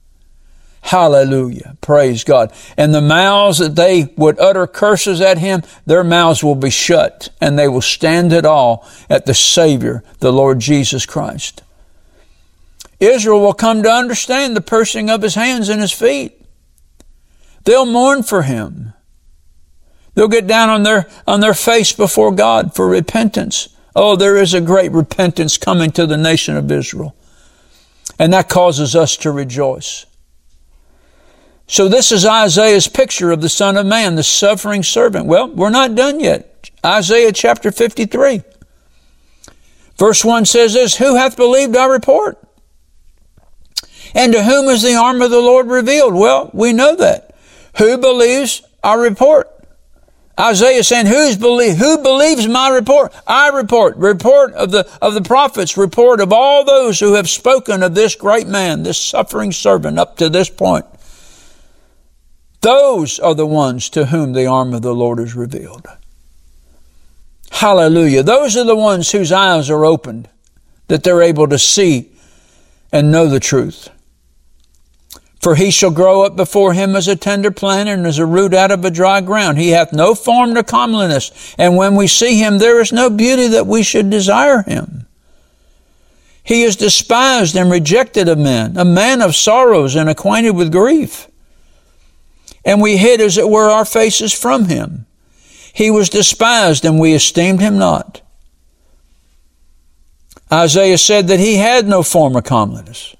Hallelujah. 0.82 1.78
Praise 1.82 2.24
God. 2.24 2.52
And 2.78 2.94
the 2.94 3.02
mouths 3.02 3.60
that 3.60 3.76
they 3.76 4.14
would 4.18 4.40
utter 4.40 4.66
curses 4.66 5.22
at 5.22 5.38
him, 5.38 5.62
their 5.86 6.04
mouths 6.04 6.44
will 6.44 6.56
be 6.56 6.70
shut 6.70 7.30
and 7.40 7.60
they 7.60 7.68
will 7.68 7.82
stand 7.82 8.34
at 8.34 8.46
all 8.46 8.88
at 9.10 9.26
the 9.26 9.34
Savior, 9.34 10.04
the 10.20 10.34
Lord 10.34 10.60
Jesus 10.60 11.06
Christ. 11.06 11.64
Israel 13.00 13.40
will 13.40 13.54
come 13.54 13.84
to 13.84 13.90
understand 13.90 14.56
the 14.56 14.62
pursing 14.62 15.10
of 15.10 15.22
his 15.22 15.36
hands 15.36 15.70
and 15.70 15.80
his 15.80 15.92
feet. 15.92 16.42
They'll 17.66 17.86
mourn 17.86 18.24
for 18.24 18.42
him. 18.42 18.94
They'll 20.20 20.28
get 20.28 20.48
down 20.48 20.68
on 20.68 20.84
their, 20.84 21.08
on 21.26 21.40
their 21.40 21.54
face 21.54 21.94
before 21.94 22.34
God 22.34 22.76
for 22.76 22.90
repentance. 22.90 23.70
Oh, 23.96 24.18
there 24.18 24.36
is 24.36 24.54
a 24.54 24.60
great 24.60 24.92
repentance 24.92 25.58
coming 25.58 25.92
to 25.92 26.06
the 26.06 26.18
nation 26.18 26.58
of 26.58 26.70
Israel. 26.70 27.16
And 28.20 28.34
that 28.34 28.50
causes 28.50 28.98
us 28.98 29.16
to 29.16 29.32
rejoice. 29.32 30.06
So 31.68 31.88
this 31.88 32.12
is 32.12 32.26
Isaiah's 32.26 32.90
picture 32.90 33.32
of 33.32 33.40
the 33.40 33.48
Son 33.48 33.78
of 33.78 33.86
Man, 33.86 34.16
the 34.16 34.24
suffering 34.24 34.84
servant. 34.84 35.26
Well, 35.26 35.48
we're 35.48 35.70
not 35.70 35.96
done 35.96 36.20
yet. 36.20 36.70
Isaiah 36.86 37.32
chapter 37.32 37.72
53. 37.72 38.44
Verse 39.98 40.26
1 40.26 40.44
says 40.44 40.74
this, 40.74 40.98
Who 40.98 41.16
hath 41.16 41.38
believed 41.38 41.78
our 41.78 41.90
report? 41.90 42.46
And 44.14 44.34
to 44.34 44.44
whom 44.44 44.68
is 44.68 44.82
the 44.82 44.96
arm 44.96 45.22
of 45.22 45.32
the 45.32 45.40
Lord 45.40 45.68
revealed? 45.68 46.14
Well, 46.14 46.52
we 46.54 46.74
know 46.74 46.94
that. 46.98 47.38
Who 47.78 47.98
believes 47.98 48.64
our 48.84 49.00
report? 49.00 49.50
Isaiah 50.40 50.84
saying, 50.84 51.08
Who's 51.08 51.36
who 51.36 51.98
believes 51.98 52.48
my 52.48 52.70
report? 52.70 53.14
I 53.28 53.50
report, 53.50 53.98
report 53.98 54.54
of 54.54 54.72
the, 54.72 54.90
of 55.02 55.14
the 55.14 55.22
prophets, 55.22 55.76
report 55.76 56.22
of 56.22 56.32
all 56.32 56.64
those 56.64 57.00
who 57.00 57.16
have 57.16 57.30
spoken 57.30 57.84
of 57.84 57.94
this 57.94 58.16
great 58.16 58.48
man, 58.48 58.84
this 58.84 58.98
suffering 58.98 59.52
servant 59.52 60.00
up 60.00 60.16
to 60.18 60.30
this 60.30 60.50
point. 60.50 60.86
Those 62.62 63.20
are 63.20 63.36
the 63.36 63.46
ones 63.46 63.90
to 63.92 64.08
whom 64.08 64.34
the 64.34 64.46
arm 64.46 64.74
of 64.74 64.82
the 64.82 64.96
Lord 64.96 65.20
is 65.20 65.36
revealed. 65.36 65.88
Hallelujah. 67.52 68.24
Those 68.24 68.56
are 68.56 68.64
the 68.64 68.76
ones 68.76 69.12
whose 69.12 69.32
eyes 69.32 69.70
are 69.70 69.86
opened, 69.86 70.30
that 70.88 71.04
they're 71.04 71.22
able 71.22 71.48
to 71.48 71.60
see 71.60 72.12
and 72.92 73.12
know 73.12 73.28
the 73.28 73.40
truth. 73.40 73.90
For 75.40 75.56
he 75.56 75.72
shall 75.72 75.92
grow 75.92 76.24
up 76.24 76.36
before 76.36 76.74
him 76.74 76.96
as 76.96 77.08
a 77.08 77.16
tender 77.16 77.50
plant 77.50 77.88
and 77.88 78.06
as 78.06 78.20
a 78.20 78.26
root 78.26 78.54
out 78.54 78.72
of 78.72 78.84
a 78.84 78.92
dry 78.92 79.22
ground. 79.22 79.58
He 79.58 79.70
hath 79.70 79.94
no 79.94 80.14
form 80.14 80.54
nor 80.54 80.64
comeliness. 80.64 81.56
And 81.58 81.78
when 81.78 81.96
we 81.96 82.08
see 82.08 82.38
him, 82.40 82.58
there 82.58 82.82
is 82.82 82.92
no 82.92 83.10
beauty 83.10 83.48
that 83.48 83.66
we 83.66 83.82
should 83.82 84.10
desire 84.10 84.64
him. 84.64 85.08
He 86.44 86.64
is 86.64 86.76
despised 86.76 87.56
and 87.56 87.72
rejected 87.72 88.28
of 88.28 88.38
men, 88.38 88.76
a 88.76 88.84
man 88.84 89.22
of 89.22 89.36
sorrows 89.36 89.96
and 89.96 90.10
acquainted 90.10 90.56
with 90.56 90.72
grief. 90.72 91.28
And 92.66 92.82
we 92.82 92.98
hid, 92.98 93.22
as 93.22 93.38
it 93.38 93.50
were, 93.50 93.70
our 93.70 93.86
faces 93.86 94.34
from 94.34 94.66
him. 94.66 95.06
He 95.74 95.90
was 95.90 96.10
despised 96.10 96.84
and 96.84 97.00
we 97.00 97.14
esteemed 97.14 97.62
him 97.62 97.78
not. 97.78 98.22
Isaiah 100.52 100.98
said 100.98 101.28
that 101.28 101.40
he 101.40 101.56
had 101.56 101.88
no 101.88 102.04
form 102.04 102.36
or 102.36 102.42
comeliness 102.42 103.16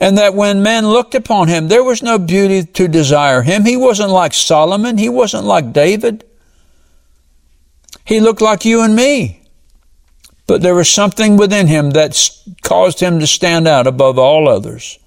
and 0.00 0.16
that 0.18 0.34
when 0.34 0.62
men 0.62 0.86
looked 0.86 1.14
upon 1.14 1.48
him, 1.48 1.68
there 1.68 1.82
was 1.82 2.02
no 2.02 2.18
beauty 2.18 2.64
to 2.64 2.88
desire 2.88 3.42
him. 3.42 3.64
He 3.64 3.76
wasn't 3.76 4.10
like 4.10 4.32
Solomon. 4.32 4.98
He 4.98 5.08
wasn't 5.08 5.44
like 5.44 5.72
David. 5.72 6.24
He 8.04 8.20
looked 8.20 8.40
like 8.40 8.64
you 8.64 8.80
and 8.82 8.94
me. 8.94 9.42
But 10.46 10.62
there 10.62 10.74
was 10.74 10.88
something 10.88 11.36
within 11.36 11.66
him 11.66 11.90
that 11.90 12.30
caused 12.62 13.00
him 13.00 13.20
to 13.20 13.26
stand 13.26 13.68
out 13.68 13.86
above 13.86 14.18
all 14.18 14.48
others. 14.48 14.98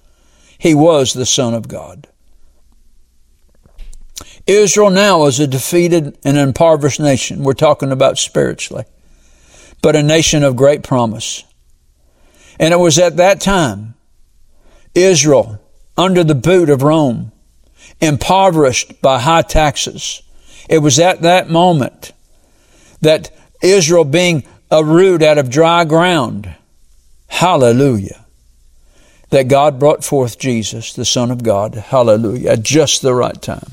He 0.56 0.74
was 0.74 1.12
the 1.12 1.26
Son 1.26 1.54
of 1.54 1.66
God. 1.66 2.06
Israel 4.46 4.90
now 4.90 5.26
is 5.26 5.40
a 5.40 5.46
defeated 5.46 6.18
and 6.24 6.36
impoverished 6.36 7.00
nation. 7.00 7.42
We're 7.42 7.54
talking 7.54 7.90
about 7.90 8.18
spiritually, 8.18 8.84
but 9.82 9.96
a 9.96 10.02
nation 10.02 10.44
of 10.44 10.56
great 10.56 10.82
promise. 10.82 11.44
And 12.58 12.72
it 12.72 12.78
was 12.78 12.98
at 12.98 13.16
that 13.16 13.40
time 13.40 13.91
Israel 14.94 15.60
under 15.96 16.24
the 16.24 16.34
boot 16.34 16.70
of 16.70 16.82
Rome, 16.82 17.32
impoverished 18.00 19.00
by 19.02 19.20
high 19.20 19.42
taxes. 19.42 20.22
It 20.68 20.78
was 20.78 20.98
at 20.98 21.22
that 21.22 21.50
moment 21.50 22.12
that 23.00 23.30
Israel 23.62 24.04
being 24.04 24.44
a 24.70 24.84
root 24.84 25.22
out 25.22 25.38
of 25.38 25.50
dry 25.50 25.84
ground, 25.84 26.54
hallelujah, 27.28 28.24
that 29.30 29.48
God 29.48 29.78
brought 29.78 30.04
forth 30.04 30.38
Jesus, 30.38 30.92
the 30.92 31.04
Son 31.04 31.30
of 31.30 31.42
God, 31.42 31.74
hallelujah, 31.74 32.50
at 32.50 32.62
just 32.62 33.02
the 33.02 33.14
right 33.14 33.40
time. 33.40 33.72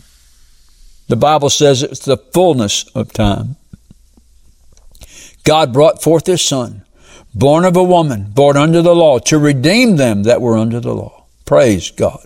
The 1.08 1.16
Bible 1.16 1.50
says 1.50 1.84
it's 1.84 2.06
the 2.06 2.18
fullness 2.18 2.84
of 2.96 3.12
time. 3.14 3.56
God 5.44 5.74
brought 5.74 6.04
forth 6.04 6.28
His 6.28 6.42
Son 6.42 6.84
born 7.34 7.66
of 7.66 7.76
a 7.76 7.84
woman, 7.84 8.32
born 8.32 8.58
under 8.58 8.82
the 8.82 8.96
law, 8.96 9.20
to 9.20 9.38
redeem 9.38 9.98
them 9.98 10.24
that 10.24 10.42
were 10.42 10.58
under 10.58 10.80
the 10.80 10.94
law. 10.94 11.26
Praise 11.46 11.92
God. 11.92 12.26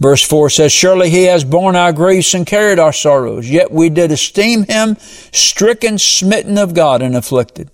Verse 0.00 0.22
4 0.22 0.50
says, 0.50 0.72
Surely 0.72 1.10
he 1.10 1.24
has 1.24 1.44
borne 1.44 1.76
our 1.76 1.92
griefs 1.92 2.34
and 2.34 2.44
carried 2.44 2.80
our 2.80 2.92
sorrows, 2.92 3.48
yet 3.48 3.70
we 3.70 3.88
did 3.88 4.10
esteem 4.10 4.64
him 4.64 4.96
stricken, 4.98 5.96
smitten 5.96 6.58
of 6.58 6.74
God, 6.74 7.02
and 7.02 7.14
afflicted. 7.14 7.70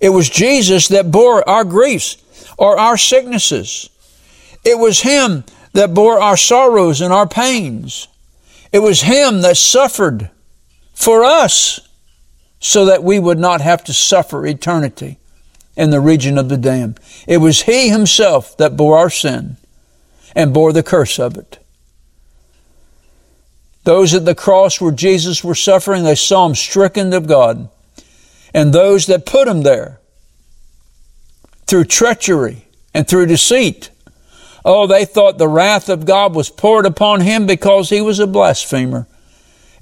It 0.00 0.10
was 0.10 0.30
Jesus 0.30 0.88
that 0.88 1.10
bore 1.10 1.46
our 1.48 1.64
griefs 1.64 2.18
or 2.56 2.78
our 2.78 2.96
sicknesses. 2.96 3.90
It 4.64 4.78
was 4.78 5.00
him 5.00 5.44
that 5.72 5.92
bore 5.92 6.20
our 6.20 6.36
sorrows 6.36 7.00
and 7.00 7.12
our 7.12 7.26
pains. 7.26 8.06
It 8.72 8.78
was 8.78 9.02
him 9.02 9.42
that 9.42 9.56
suffered 9.56 10.30
for 10.94 11.24
us 11.24 11.80
so 12.64 12.86
that 12.86 13.04
we 13.04 13.18
would 13.18 13.38
not 13.38 13.60
have 13.60 13.84
to 13.84 13.92
suffer 13.92 14.46
eternity 14.46 15.18
in 15.76 15.90
the 15.90 16.00
region 16.00 16.38
of 16.38 16.48
the 16.48 16.56
damned. 16.56 16.98
It 17.28 17.36
was 17.36 17.64
He 17.64 17.90
Himself 17.90 18.56
that 18.56 18.74
bore 18.74 18.96
our 18.96 19.10
sin 19.10 19.58
and 20.34 20.54
bore 20.54 20.72
the 20.72 20.82
curse 20.82 21.18
of 21.18 21.36
it. 21.36 21.58
Those 23.82 24.14
at 24.14 24.24
the 24.24 24.34
cross 24.34 24.80
where 24.80 24.92
Jesus 24.92 25.44
was 25.44 25.60
suffering, 25.60 26.04
they 26.04 26.14
saw 26.14 26.46
Him 26.46 26.54
stricken 26.54 27.12
of 27.12 27.26
God. 27.26 27.68
And 28.54 28.72
those 28.72 29.04
that 29.06 29.26
put 29.26 29.46
Him 29.46 29.60
there 29.60 30.00
through 31.66 31.84
treachery 31.84 32.64
and 32.94 33.06
through 33.06 33.26
deceit, 33.26 33.90
oh, 34.64 34.86
they 34.86 35.04
thought 35.04 35.36
the 35.36 35.48
wrath 35.48 35.90
of 35.90 36.06
God 36.06 36.34
was 36.34 36.48
poured 36.48 36.86
upon 36.86 37.20
Him 37.20 37.44
because 37.44 37.90
He 37.90 38.00
was 38.00 38.20
a 38.20 38.26
blasphemer 38.26 39.06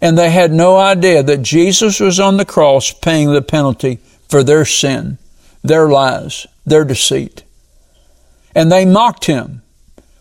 and 0.02 0.18
they 0.18 0.30
had 0.30 0.52
no 0.52 0.76
idea 0.76 1.22
that 1.22 1.42
Jesus 1.42 2.00
was 2.00 2.18
on 2.18 2.36
the 2.36 2.44
cross 2.44 2.90
paying 2.92 3.32
the 3.32 3.40
penalty 3.40 4.00
for 4.28 4.42
their 4.42 4.64
sin, 4.64 5.16
their 5.62 5.88
lies, 5.88 6.44
their 6.66 6.84
deceit. 6.84 7.44
And 8.52 8.70
they 8.70 8.84
mocked 8.84 9.26
him 9.26 9.62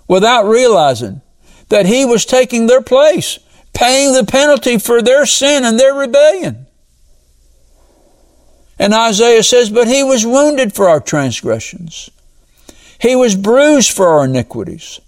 without 0.08 0.44
realizing 0.44 1.22
that 1.70 1.88
he 1.88 2.06
was 2.06 2.26
taking 2.26 2.68
their 2.68 2.84
place, 2.84 3.40
paying 3.74 4.14
the 4.14 4.24
penalty 4.24 4.78
for 4.78 5.02
their 5.02 5.26
sin 5.26 5.66
and 5.66 5.80
their 5.80 5.96
rebellion. 5.96 6.68
And 8.78 8.94
Isaiah 8.94 9.44
says, 9.44 9.72
But 9.72 9.88
he 9.88 10.04
was 10.04 10.28
wounded 10.28 10.76
for 10.76 10.90
our 10.90 11.00
transgressions. 11.00 12.12
He 13.00 13.16
was 13.16 13.36
bruised 13.36 13.92
for 13.92 14.08
our 14.10 14.26
iniquities. 14.26 15.00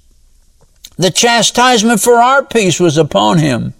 The 0.97 1.11
chastisement 1.11 2.01
for 2.01 2.15
our 2.15 2.43
peace 2.43 2.79
was 2.79 2.97
upon 2.97 3.37
him 3.37 3.75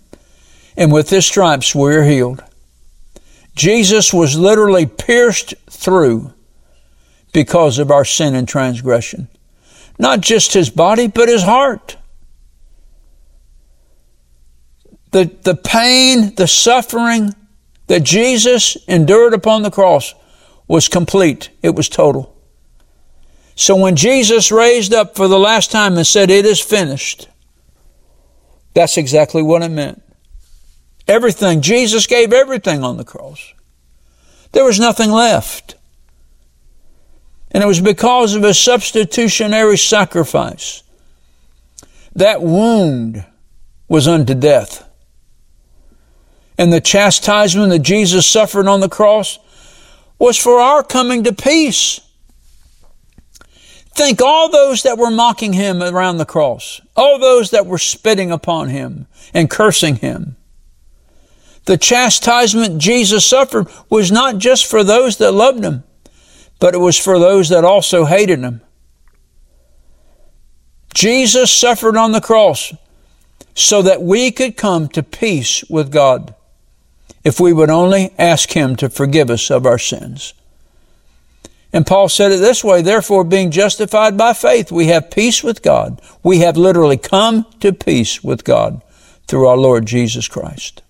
and 0.78 0.92
with 0.92 1.10
his 1.10 1.26
stripes 1.26 1.76
we 1.76 1.96
are 1.96 2.04
healed. 2.04 2.44
Jesus 3.56 4.14
was 4.14 4.38
literally 4.38 4.86
pierced 4.86 5.54
through 5.70 6.34
because 7.34 7.80
of 7.80 7.92
our 7.92 8.06
sin 8.06 8.36
and 8.36 8.48
transgression. 8.48 9.28
Not 10.00 10.22
just 10.22 10.54
his 10.54 10.70
body, 10.70 11.08
but 11.08 11.30
his 11.30 11.44
heart. 11.44 11.98
The, 15.12 15.32
the 15.44 15.56
pain, 15.56 16.34
the 16.36 16.48
suffering 16.48 17.36
that 17.88 18.04
Jesus 18.04 18.76
endured 18.88 19.34
upon 19.34 19.62
the 19.62 19.72
cross 19.72 20.16
was 20.68 20.88
complete. 20.88 21.50
It 21.62 21.76
was 21.76 21.90
total. 21.90 22.36
So 23.56 23.76
when 23.76 23.96
Jesus 23.96 24.52
raised 24.52 24.94
up 24.94 25.16
for 25.16 25.28
the 25.28 25.40
last 25.40 25.72
time 25.72 25.98
and 25.98 26.08
said, 26.08 26.32
It 26.32 26.46
is 26.46 26.60
finished, 26.60 27.28
that's 28.74 28.98
exactly 28.98 29.44
what 29.44 29.62
it 29.62 29.70
meant. 29.70 30.03
Everything. 31.08 31.62
Jesus 31.62 32.08
gave 32.08 32.32
everything 32.32 32.84
on 32.84 32.98
the 32.98 33.04
cross. 33.04 33.54
There 34.54 34.66
was 34.66 34.80
nothing 34.80 35.12
left. 35.12 35.76
And 37.52 37.64
it 37.64 37.68
was 37.68 37.82
because 37.82 38.36
of 38.36 38.44
his 38.44 38.58
substitutionary 38.58 39.78
sacrifice. 39.78 40.84
That 42.16 42.42
wound 42.42 43.26
was 43.88 44.08
unto 44.08 44.34
death. 44.34 44.90
And 46.58 46.72
the 46.72 46.82
chastisement 46.82 47.70
that 47.70 47.80
Jesus 47.80 48.28
suffered 48.28 48.68
on 48.68 48.80
the 48.80 48.90
cross 48.90 49.40
was 50.20 50.38
for 50.38 50.60
our 50.60 50.84
coming 50.84 51.24
to 51.24 51.34
peace. 51.34 52.00
Think 53.96 54.22
all 54.22 54.50
those 54.50 54.84
that 54.84 54.98
were 54.98 55.12
mocking 55.12 55.54
him 55.54 55.84
around 55.84 56.18
the 56.18 56.26
cross, 56.26 56.82
all 56.96 57.20
those 57.20 57.52
that 57.52 57.66
were 57.66 57.78
spitting 57.78 58.32
upon 58.32 58.70
him 58.70 59.06
and 59.34 59.50
cursing 59.50 59.98
him. 59.98 60.36
The 61.66 61.78
chastisement 61.78 62.80
Jesus 62.80 63.26
suffered 63.26 63.68
was 63.90 64.12
not 64.12 64.38
just 64.38 64.66
for 64.66 64.84
those 64.84 65.18
that 65.18 65.32
loved 65.32 65.64
him, 65.64 65.84
but 66.60 66.74
it 66.74 66.80
was 66.80 66.98
for 66.98 67.20
those 67.20 67.50
that 67.50 67.64
also 67.64 68.06
hated 68.06 68.40
him. 68.40 68.62
Jesus 70.94 71.52
suffered 71.52 71.98
on 71.98 72.12
the 72.12 72.22
cross 72.22 72.74
so 73.56 73.82
that 73.82 74.02
we 74.02 74.32
could 74.32 74.58
come 74.58 74.88
to 74.90 75.04
peace 75.04 75.64
with 75.70 75.92
God 75.92 76.36
if 77.24 77.40
we 77.40 77.54
would 77.54 77.70
only 77.70 78.14
ask 78.18 78.52
Him 78.52 78.76
to 78.78 78.90
forgive 78.90 79.30
us 79.30 79.50
of 79.50 79.66
our 79.66 79.78
sins. 79.78 80.34
And 81.72 81.88
Paul 81.88 82.10
said 82.10 82.32
it 82.32 82.38
this 82.38 82.64
way, 82.64 82.82
therefore 82.82 83.24
being 83.24 83.50
justified 83.50 84.18
by 84.18 84.34
faith, 84.34 84.72
we 84.72 84.88
have 84.88 85.10
peace 85.10 85.44
with 85.44 85.64
God. 85.64 86.00
We 86.22 86.40
have 86.40 86.56
literally 86.58 86.98
come 86.98 87.46
to 87.62 87.74
peace 87.74 88.24
with 88.24 88.44
God 88.44 88.84
through 89.28 89.48
our 89.48 89.58
Lord 89.58 89.88
Jesus 89.88 90.28
Christ. 90.28 90.83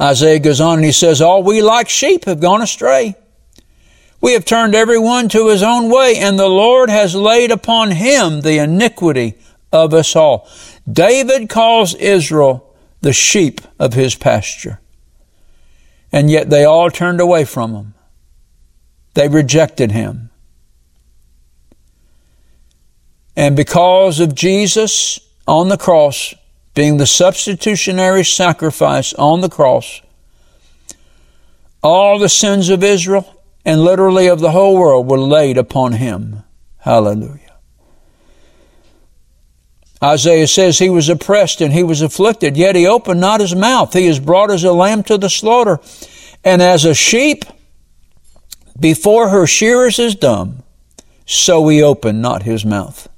Isaiah 0.00 0.38
goes 0.38 0.60
on 0.60 0.78
and 0.78 0.84
he 0.84 0.92
says, 0.92 1.20
All 1.20 1.42
we 1.42 1.60
like 1.60 1.88
sheep 1.88 2.24
have 2.24 2.40
gone 2.40 2.62
astray. 2.62 3.16
We 4.20 4.32
have 4.32 4.44
turned 4.44 4.74
every 4.74 4.98
one 4.98 5.28
to 5.30 5.48
his 5.48 5.62
own 5.62 5.90
way, 5.90 6.16
and 6.16 6.38
the 6.38 6.48
Lord 6.48 6.90
has 6.90 7.14
laid 7.14 7.50
upon 7.50 7.92
him 7.92 8.42
the 8.42 8.58
iniquity 8.58 9.34
of 9.72 9.94
us 9.94 10.14
all. 10.14 10.48
David 10.90 11.48
calls 11.48 11.94
Israel 11.94 12.74
the 13.00 13.12
sheep 13.12 13.60
of 13.78 13.94
his 13.94 14.14
pasture. 14.14 14.80
And 16.12 16.30
yet 16.30 16.50
they 16.50 16.64
all 16.64 16.90
turned 16.90 17.20
away 17.20 17.44
from 17.44 17.74
him. 17.74 17.94
They 19.14 19.28
rejected 19.28 19.92
him. 19.92 20.30
And 23.36 23.56
because 23.56 24.20
of 24.20 24.34
Jesus 24.34 25.20
on 25.46 25.68
the 25.68 25.78
cross, 25.78 26.34
being 26.74 26.96
the 26.96 27.06
substitutionary 27.06 28.24
sacrifice 28.24 29.12
on 29.14 29.40
the 29.40 29.48
cross, 29.48 30.00
all 31.82 32.18
the 32.18 32.28
sins 32.28 32.68
of 32.68 32.84
Israel 32.84 33.42
and 33.64 33.82
literally 33.82 34.26
of 34.26 34.40
the 34.40 34.52
whole 34.52 34.78
world 34.78 35.10
were 35.10 35.18
laid 35.18 35.58
upon 35.58 35.92
him. 35.92 36.42
Hallelujah. 36.78 37.38
Isaiah 40.02 40.46
says 40.46 40.78
he 40.78 40.88
was 40.88 41.10
oppressed 41.10 41.60
and 41.60 41.72
he 41.74 41.82
was 41.82 42.00
afflicted, 42.00 42.56
yet 42.56 42.74
he 42.74 42.86
opened 42.86 43.20
not 43.20 43.40
his 43.40 43.54
mouth. 43.54 43.92
He 43.92 44.06
is 44.06 44.18
brought 44.18 44.50
as 44.50 44.64
a 44.64 44.72
lamb 44.72 45.02
to 45.04 45.18
the 45.18 45.28
slaughter, 45.28 45.78
and 46.42 46.62
as 46.62 46.86
a 46.86 46.94
sheep 46.94 47.44
before 48.78 49.28
her 49.28 49.46
shearers 49.46 49.98
is 49.98 50.14
dumb, 50.14 50.62
so 51.26 51.68
he 51.68 51.82
opened 51.82 52.22
not 52.22 52.44
his 52.44 52.64
mouth. 52.64 53.09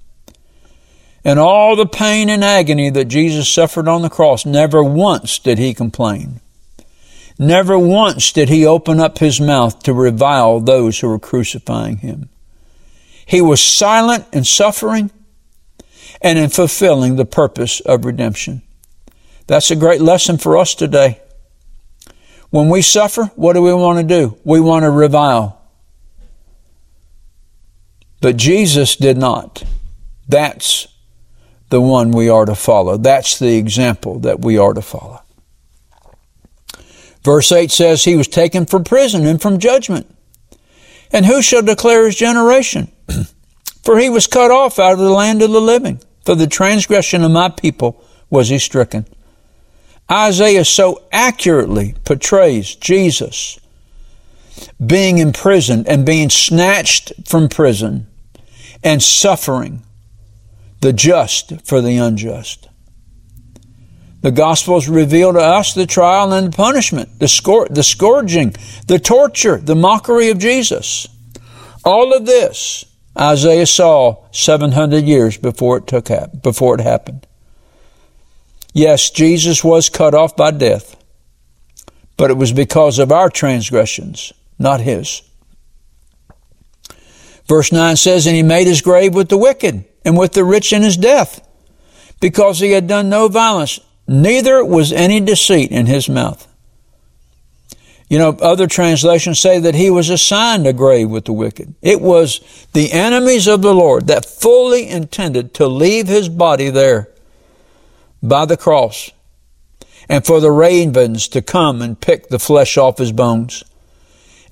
And 1.24 1.38
all 1.38 1.76
the 1.76 1.86
pain 1.86 2.28
and 2.28 2.42
agony 2.42 2.90
that 2.90 3.04
Jesus 3.04 3.48
suffered 3.48 3.86
on 3.86 4.02
the 4.02 4.10
cross, 4.10 4.44
never 4.44 4.82
once 4.82 5.38
did 5.38 5.58
he 5.58 5.72
complain. 5.72 6.40
Never 7.38 7.78
once 7.78 8.32
did 8.32 8.48
he 8.48 8.66
open 8.66 9.00
up 9.00 9.18
his 9.18 9.40
mouth 9.40 9.82
to 9.84 9.92
revile 9.92 10.60
those 10.60 11.00
who 11.00 11.08
were 11.08 11.18
crucifying 11.18 11.98
him. 11.98 12.28
He 13.24 13.40
was 13.40 13.60
silent 13.60 14.26
in 14.32 14.44
suffering 14.44 15.10
and 16.20 16.38
in 16.38 16.50
fulfilling 16.50 17.16
the 17.16 17.24
purpose 17.24 17.80
of 17.80 18.04
redemption. 18.04 18.62
That's 19.46 19.70
a 19.70 19.76
great 19.76 20.00
lesson 20.00 20.38
for 20.38 20.56
us 20.56 20.74
today. 20.74 21.20
When 22.50 22.68
we 22.68 22.82
suffer, 22.82 23.26
what 23.34 23.54
do 23.54 23.62
we 23.62 23.72
want 23.72 23.98
to 23.98 24.04
do? 24.04 24.38
We 24.44 24.60
want 24.60 24.82
to 24.82 24.90
revile. 24.90 25.60
But 28.20 28.36
Jesus 28.36 28.94
did 28.94 29.16
not. 29.16 29.64
That's 30.28 30.86
the 31.72 31.80
one 31.80 32.10
we 32.10 32.28
are 32.28 32.44
to 32.44 32.54
follow. 32.54 32.98
That's 32.98 33.38
the 33.38 33.56
example 33.56 34.18
that 34.20 34.40
we 34.40 34.58
are 34.58 34.74
to 34.74 34.82
follow. 34.82 35.22
Verse 37.24 37.50
8 37.50 37.70
says, 37.70 38.04
He 38.04 38.14
was 38.14 38.28
taken 38.28 38.66
from 38.66 38.84
prison 38.84 39.24
and 39.24 39.40
from 39.40 39.58
judgment. 39.58 40.06
And 41.10 41.24
who 41.24 41.40
shall 41.40 41.62
declare 41.62 42.04
his 42.04 42.14
generation? 42.14 42.92
For 43.82 43.98
he 43.98 44.10
was 44.10 44.26
cut 44.26 44.50
off 44.50 44.78
out 44.78 44.92
of 44.92 44.98
the 44.98 45.10
land 45.10 45.40
of 45.40 45.50
the 45.50 45.62
living. 45.62 45.98
For 46.26 46.34
the 46.34 46.46
transgression 46.46 47.24
of 47.24 47.30
my 47.30 47.48
people 47.48 48.04
was 48.28 48.50
he 48.50 48.58
stricken. 48.58 49.06
Isaiah 50.10 50.66
so 50.66 51.02
accurately 51.10 51.94
portrays 52.04 52.74
Jesus 52.74 53.58
being 54.84 55.16
imprisoned 55.16 55.88
and 55.88 56.04
being 56.04 56.28
snatched 56.28 57.12
from 57.26 57.48
prison 57.48 58.08
and 58.84 59.02
suffering 59.02 59.84
the 60.82 60.92
just 60.92 61.64
for 61.64 61.80
the 61.80 61.96
unjust. 61.96 62.68
The 64.20 64.32
Gospels 64.32 64.88
reveal 64.88 65.32
to 65.32 65.38
us 65.38 65.74
the 65.74 65.86
trial 65.86 66.32
and 66.32 66.52
the 66.52 66.56
punishment, 66.56 67.18
the, 67.18 67.26
scor- 67.26 67.72
the 67.72 67.82
scourging, 67.82 68.54
the 68.88 68.98
torture, 68.98 69.58
the 69.58 69.76
mockery 69.76 70.28
of 70.28 70.38
Jesus. 70.38 71.08
All 71.84 72.14
of 72.14 72.26
this 72.26 72.84
Isaiah 73.18 73.66
saw 73.66 74.24
700 74.32 75.04
years 75.04 75.36
before 75.36 75.78
it 75.78 75.86
took 75.86 76.08
before 76.42 76.74
it 76.76 76.80
happened. 76.80 77.26
Yes, 78.72 79.10
Jesus 79.10 79.62
was 79.62 79.88
cut 79.88 80.14
off 80.14 80.36
by 80.36 80.50
death, 80.50 80.96
but 82.16 82.30
it 82.30 82.36
was 82.36 82.52
because 82.52 82.98
of 82.98 83.12
our 83.12 83.28
transgressions, 83.28 84.32
not 84.58 84.80
his. 84.80 85.22
Verse 87.46 87.70
9 87.70 87.96
says, 87.96 88.26
And 88.26 88.34
he 88.34 88.42
made 88.42 88.66
his 88.66 88.80
grave 88.80 89.14
with 89.14 89.28
the 89.28 89.36
wicked 89.36 89.84
and 90.04 90.16
with 90.16 90.32
the 90.32 90.44
rich 90.44 90.72
in 90.72 90.82
his 90.82 90.96
death, 90.96 91.46
because 92.20 92.60
he 92.60 92.72
had 92.72 92.86
done 92.86 93.08
no 93.08 93.28
violence, 93.28 93.80
neither 94.06 94.64
was 94.64 94.92
any 94.92 95.20
deceit 95.20 95.70
in 95.70 95.86
his 95.86 96.08
mouth. 96.08 96.48
You 98.08 98.18
know, 98.18 98.36
other 98.42 98.66
translations 98.66 99.40
say 99.40 99.58
that 99.58 99.74
he 99.74 99.88
was 99.88 100.10
assigned 100.10 100.66
a 100.66 100.74
grave 100.74 101.08
with 101.08 101.24
the 101.24 101.32
wicked. 101.32 101.74
It 101.80 102.00
was 102.00 102.66
the 102.74 102.92
enemies 102.92 103.46
of 103.46 103.62
the 103.62 103.74
Lord 103.74 104.06
that 104.08 104.26
fully 104.26 104.86
intended 104.86 105.54
to 105.54 105.66
leave 105.66 106.08
his 106.08 106.28
body 106.28 106.68
there 106.68 107.08
by 108.22 108.44
the 108.44 108.58
cross 108.58 109.10
and 110.08 110.26
for 110.26 110.40
the 110.40 110.52
ravens 110.52 111.26
to 111.28 111.40
come 111.40 111.80
and 111.80 111.98
pick 111.98 112.28
the 112.28 112.38
flesh 112.38 112.76
off 112.76 112.98
his 112.98 113.12
bones 113.12 113.64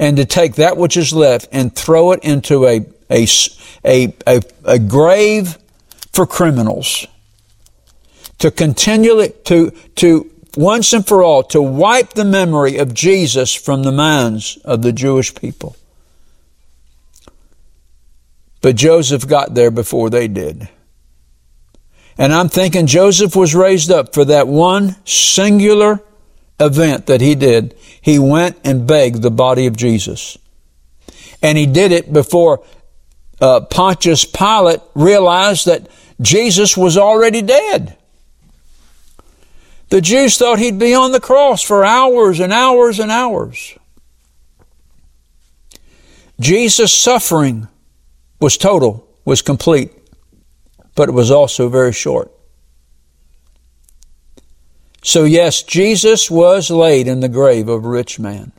and 0.01 0.17
to 0.17 0.25
take 0.25 0.55
that 0.55 0.79
which 0.79 0.97
is 0.97 1.13
left 1.13 1.47
and 1.53 1.77
throw 1.77 2.13
it 2.13 2.25
into 2.25 2.67
a, 2.67 2.81
a, 3.11 3.27
a, 3.85 4.13
a, 4.27 4.43
a 4.65 4.79
grave 4.79 5.59
for 6.13 6.27
criminals 6.27 7.07
to 8.39 8.51
continually 8.51 9.35
to 9.45 9.71
to 9.97 10.29
once 10.57 10.95
and 10.95 11.07
for 11.07 11.23
all 11.23 11.43
to 11.43 11.61
wipe 11.61 12.15
the 12.15 12.25
memory 12.25 12.79
of 12.79 12.95
Jesus 12.95 13.55
from 13.55 13.83
the 13.83 13.93
minds 13.93 14.57
of 14.65 14.81
the 14.81 14.91
Jewish 14.93 15.35
people. 15.35 15.77
But 18.63 18.77
Joseph 18.77 19.29
got 19.29 19.55
there 19.55 19.71
before 19.71 20.09
they 20.09 20.29
did. 20.29 20.69
And 22.19 22.33
I'm 22.33 22.49
thinking 22.49 22.87
Joseph 22.87 23.37
was 23.37 23.55
raised 23.55 23.91
up 23.91 24.15
for 24.15 24.25
that 24.25 24.49
one 24.49 24.97
singular 25.05 26.03
event 26.61 27.07
that 27.07 27.21
he 27.21 27.35
did. 27.35 27.75
He 28.01 28.19
went 28.19 28.59
and 28.63 28.87
begged 28.87 29.23
the 29.23 29.31
body 29.31 29.67
of 29.67 29.77
Jesus. 29.77 30.39
And 31.43 31.57
he 31.57 31.67
did 31.67 31.91
it 31.91 32.13
before 32.13 32.65
uh, 33.41 33.61
Pontius 33.63 34.25
Pilate 34.25 34.81
realized 34.95 35.67
that 35.67 35.89
Jesus 36.21 36.77
was 36.77 36.99
already 36.99 37.43
dead. 37.43 37.97
The 39.89 40.01
Jews 40.01 40.39
thought 40.39 40.59
he'd 40.59 40.79
be 40.79 40.95
on 40.95 41.13
the 41.13 41.21
cross 41.21 41.63
for 41.63 41.85
hours 41.85 42.39
and 42.39 42.53
hours 42.53 43.01
and 43.01 43.11
hours. 43.11 43.77
Jesus' 46.39 46.93
suffering 46.93 47.69
was 48.41 48.57
total, 48.57 49.07
was 49.25 49.43
complete, 49.43 49.91
but 50.95 51.09
it 51.09 51.13
was 51.13 51.31
also 51.31 51.69
very 51.69 51.93
short. 51.93 52.31
So, 55.03 55.25
yes, 55.25 55.63
Jesus 55.63 56.31
was 56.31 56.71
laid 56.71 57.07
in 57.07 57.21
the 57.21 57.29
grave 57.29 57.69
of 57.69 57.85
a 57.85 57.89
rich 57.89 58.19
man, 58.19 58.53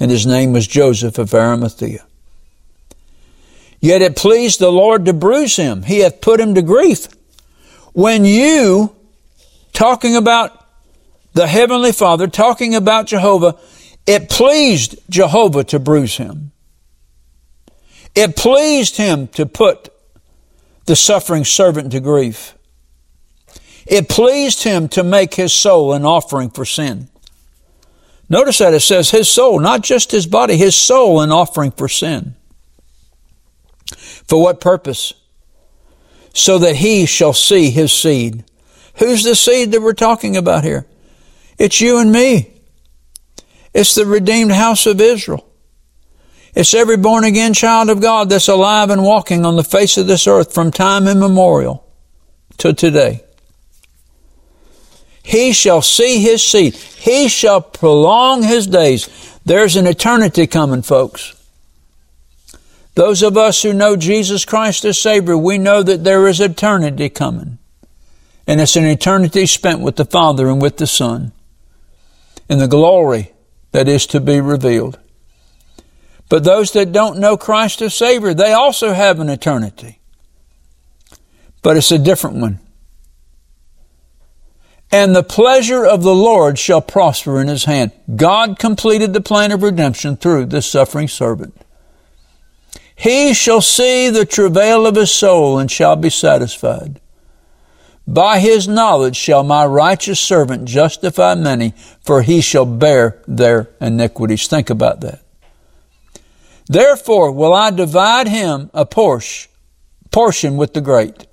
and 0.00 0.10
his 0.10 0.26
name 0.26 0.52
was 0.52 0.66
Joseph 0.66 1.18
of 1.18 1.34
Arimathea. 1.34 2.04
Yet 3.80 4.00
it 4.00 4.16
pleased 4.16 4.60
the 4.60 4.70
Lord 4.70 5.04
to 5.06 5.12
bruise 5.12 5.56
him. 5.56 5.82
He 5.82 5.98
hath 5.98 6.20
put 6.20 6.40
him 6.40 6.54
to 6.54 6.62
grief. 6.62 7.08
When 7.92 8.24
you, 8.24 8.94
talking 9.72 10.16
about 10.16 10.66
the 11.34 11.46
Heavenly 11.46 11.92
Father, 11.92 12.26
talking 12.26 12.74
about 12.74 13.06
Jehovah, 13.06 13.58
it 14.06 14.30
pleased 14.30 14.96
Jehovah 15.10 15.64
to 15.64 15.78
bruise 15.78 16.16
him. 16.16 16.52
It 18.14 18.36
pleased 18.36 18.96
him 18.96 19.28
to 19.28 19.46
put 19.46 19.88
the 20.86 20.96
suffering 20.96 21.44
servant 21.44 21.92
to 21.92 22.00
grief. 22.00 22.54
It 23.86 24.08
pleased 24.08 24.62
him 24.62 24.88
to 24.90 25.02
make 25.02 25.34
his 25.34 25.52
soul 25.52 25.92
an 25.92 26.04
offering 26.04 26.50
for 26.50 26.64
sin. 26.64 27.08
Notice 28.28 28.58
that 28.58 28.74
it 28.74 28.80
says 28.80 29.10
his 29.10 29.28
soul, 29.28 29.58
not 29.58 29.82
just 29.82 30.10
his 30.10 30.26
body, 30.26 30.56
his 30.56 30.74
soul 30.74 31.20
an 31.20 31.30
offering 31.30 31.70
for 31.72 31.88
sin. 31.88 32.34
For 33.94 34.40
what 34.40 34.60
purpose? 34.60 35.12
So 36.32 36.58
that 36.58 36.76
he 36.76 37.04
shall 37.04 37.34
see 37.34 37.70
his 37.70 37.92
seed. 37.92 38.44
Who's 38.96 39.24
the 39.24 39.34
seed 39.34 39.72
that 39.72 39.82
we're 39.82 39.92
talking 39.92 40.36
about 40.36 40.64
here? 40.64 40.86
It's 41.58 41.80
you 41.80 41.98
and 41.98 42.10
me. 42.10 42.52
It's 43.74 43.94
the 43.94 44.06
redeemed 44.06 44.52
house 44.52 44.86
of 44.86 45.00
Israel. 45.00 45.46
It's 46.54 46.74
every 46.74 46.96
born 46.96 47.24
again 47.24 47.54
child 47.54 47.88
of 47.88 48.00
God 48.00 48.28
that's 48.28 48.48
alive 48.48 48.90
and 48.90 49.02
walking 49.02 49.46
on 49.46 49.56
the 49.56 49.64
face 49.64 49.96
of 49.96 50.06
this 50.06 50.26
earth 50.26 50.52
from 50.52 50.70
time 50.70 51.08
immemorial 51.08 51.86
to 52.58 52.74
today. 52.74 53.24
He 55.22 55.52
shall 55.52 55.82
see 55.82 56.20
his 56.20 56.42
seed. 56.44 56.74
He 56.74 57.28
shall 57.28 57.60
prolong 57.60 58.42
his 58.42 58.66
days. 58.66 59.08
There's 59.44 59.76
an 59.76 59.86
eternity 59.86 60.46
coming, 60.46 60.82
folks. 60.82 61.34
Those 62.94 63.22
of 63.22 63.36
us 63.36 63.62
who 63.62 63.72
know 63.72 63.96
Jesus 63.96 64.44
Christ 64.44 64.84
as 64.84 64.98
Savior, 64.98 65.36
we 65.36 65.58
know 65.58 65.82
that 65.82 66.04
there 66.04 66.26
is 66.28 66.40
eternity 66.40 67.08
coming. 67.08 67.58
And 68.46 68.60
it's 68.60 68.76
an 68.76 68.84
eternity 68.84 69.46
spent 69.46 69.80
with 69.80 69.96
the 69.96 70.04
Father 70.04 70.48
and 70.48 70.60
with 70.60 70.76
the 70.76 70.86
Son 70.86 71.32
in 72.48 72.58
the 72.58 72.68
glory 72.68 73.32
that 73.70 73.88
is 73.88 74.06
to 74.06 74.20
be 74.20 74.40
revealed. 74.40 74.98
But 76.28 76.44
those 76.44 76.72
that 76.72 76.92
don't 76.92 77.18
know 77.18 77.36
Christ 77.36 77.80
as 77.82 77.94
Savior, 77.94 78.34
they 78.34 78.52
also 78.52 78.92
have 78.92 79.20
an 79.20 79.28
eternity. 79.28 80.00
But 81.62 81.76
it's 81.76 81.92
a 81.92 81.98
different 81.98 82.36
one. 82.36 82.58
And 84.92 85.16
the 85.16 85.22
pleasure 85.22 85.86
of 85.86 86.02
the 86.02 86.14
Lord 86.14 86.58
shall 86.58 86.82
prosper 86.82 87.40
in 87.40 87.48
his 87.48 87.64
hand. 87.64 87.92
God 88.14 88.58
completed 88.58 89.14
the 89.14 89.22
plan 89.22 89.50
of 89.50 89.62
redemption 89.62 90.16
through 90.16 90.46
this 90.46 90.66
suffering 90.66 91.08
servant. 91.08 91.56
He 92.94 93.32
shall 93.32 93.62
see 93.62 94.10
the 94.10 94.26
travail 94.26 94.86
of 94.86 94.94
his 94.94 95.10
soul 95.10 95.58
and 95.58 95.70
shall 95.70 95.96
be 95.96 96.10
satisfied. 96.10 97.00
By 98.06 98.40
his 98.40 98.68
knowledge 98.68 99.16
shall 99.16 99.42
my 99.42 99.64
righteous 99.64 100.20
servant 100.20 100.66
justify 100.66 101.34
many, 101.34 101.72
for 102.02 102.22
he 102.22 102.40
shall 102.40 102.66
bear 102.66 103.22
their 103.26 103.70
iniquities. 103.80 104.46
Think 104.46 104.70
about 104.70 105.00
that. 105.00 105.20
Therefore 106.66 107.32
will 107.32 107.54
I 107.54 107.70
divide 107.70 108.28
him 108.28 108.70
a 108.74 108.84
portion, 108.84 109.50
portion 110.10 110.56
with 110.56 110.74
the 110.74 110.80
great, 110.80 111.26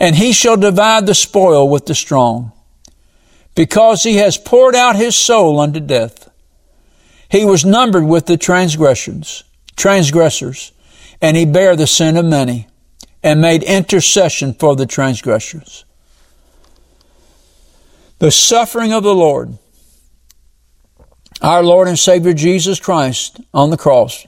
and 0.00 0.16
he 0.16 0.32
shall 0.32 0.56
divide 0.56 1.04
the 1.04 1.14
spoil 1.14 1.68
with 1.68 1.84
the 1.84 1.94
strong, 1.94 2.52
because 3.54 4.02
he 4.02 4.16
has 4.16 4.38
poured 4.38 4.74
out 4.74 4.96
his 4.96 5.14
soul 5.14 5.60
unto 5.60 5.78
death. 5.78 6.30
He 7.28 7.44
was 7.44 7.64
numbered 7.64 8.04
with 8.04 8.26
the 8.26 8.38
transgressions 8.38 9.44
transgressors, 9.76 10.72
and 11.22 11.38
he 11.38 11.46
bare 11.46 11.74
the 11.74 11.86
sin 11.86 12.18
of 12.18 12.24
many, 12.24 12.68
and 13.22 13.40
made 13.40 13.62
intercession 13.62 14.52
for 14.52 14.76
the 14.76 14.84
transgressors. 14.84 15.86
The 18.18 18.30
suffering 18.30 18.92
of 18.92 19.02
the 19.02 19.14
Lord, 19.14 19.56
our 21.40 21.62
Lord 21.62 21.88
and 21.88 21.98
Savior 21.98 22.34
Jesus 22.34 22.78
Christ 22.78 23.40
on 23.54 23.70
the 23.70 23.78
cross, 23.78 24.26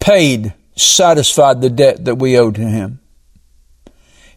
paid, 0.00 0.52
satisfied 0.74 1.60
the 1.60 1.70
debt 1.70 2.04
that 2.04 2.16
we 2.16 2.36
owed 2.36 2.56
to 2.56 2.62
him. 2.62 2.98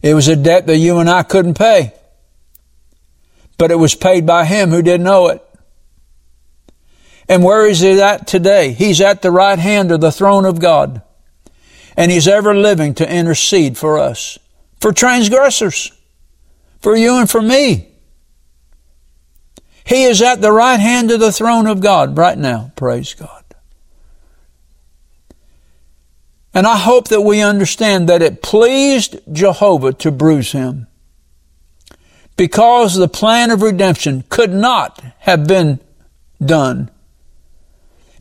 It 0.01 0.13
was 0.13 0.27
a 0.27 0.35
debt 0.35 0.67
that 0.67 0.77
you 0.77 0.99
and 0.99 1.09
I 1.09 1.23
couldn't 1.23 1.57
pay, 1.57 1.93
but 3.57 3.71
it 3.71 3.75
was 3.75 3.95
paid 3.95 4.25
by 4.25 4.45
him 4.45 4.69
who 4.69 4.81
didn't 4.81 5.07
owe 5.07 5.27
it. 5.27 5.41
And 7.27 7.43
where 7.43 7.65
is 7.67 7.79
he 7.79 7.99
at 8.01 8.27
today? 8.27 8.71
He's 8.71 9.01
at 9.01 9.21
the 9.21 9.31
right 9.31 9.57
hand 9.57 9.91
of 9.91 10.01
the 10.01 10.11
throne 10.11 10.45
of 10.45 10.59
God. 10.59 11.01
And 11.97 12.11
he's 12.11 12.27
ever 12.27 12.53
living 12.53 12.93
to 12.95 13.09
intercede 13.11 13.77
for 13.77 13.97
us, 13.97 14.37
for 14.79 14.91
transgressors, 14.91 15.91
for 16.81 16.95
you 16.95 17.17
and 17.17 17.29
for 17.29 17.41
me. 17.41 17.87
He 19.85 20.03
is 20.03 20.21
at 20.21 20.41
the 20.41 20.51
right 20.51 20.79
hand 20.79 21.11
of 21.11 21.19
the 21.19 21.31
throne 21.31 21.67
of 21.67 21.79
God 21.79 22.17
right 22.17 22.37
now. 22.37 22.71
Praise 22.75 23.13
God. 23.13 23.34
And 26.55 26.65
I 26.65 26.77
hope 26.77 27.09
that 27.09 27.21
we 27.21 27.41
understand 27.41 28.07
that 28.07 28.21
it 28.21 28.41
pleased 28.41 29.19
Jehovah 29.29 29.91
to 29.93 30.09
bruise 30.09 30.53
him 30.53 30.87
because 32.37 32.95
the 32.95 33.09
plan 33.09 33.51
of 33.51 33.61
redemption 33.61 34.23
could 34.29 34.53
not 34.53 35.03
have 35.19 35.47
been 35.47 35.81
done 36.43 36.89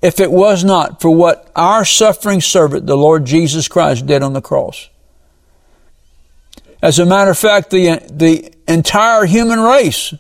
if 0.03 0.19
it 0.19 0.33
was 0.33 0.65
not 0.65 1.01
for 1.01 1.11
what 1.11 1.51
our 1.55 1.85
suffering 1.85 2.41
servant, 2.41 2.87
the 2.87 2.97
Lord 2.97 3.25
Jesus 3.25 3.69
Christ, 3.69 4.05
did 4.05 4.21
on 4.21 4.33
the 4.33 4.43
cross. 4.43 4.89
As 6.83 6.99
a 6.99 7.07
matter 7.07 7.31
of 7.31 7.39
fact, 7.39 7.71
the, 7.71 8.03
the 8.13 8.53
entire 8.67 9.27
human 9.27 9.61
race 9.61 10.13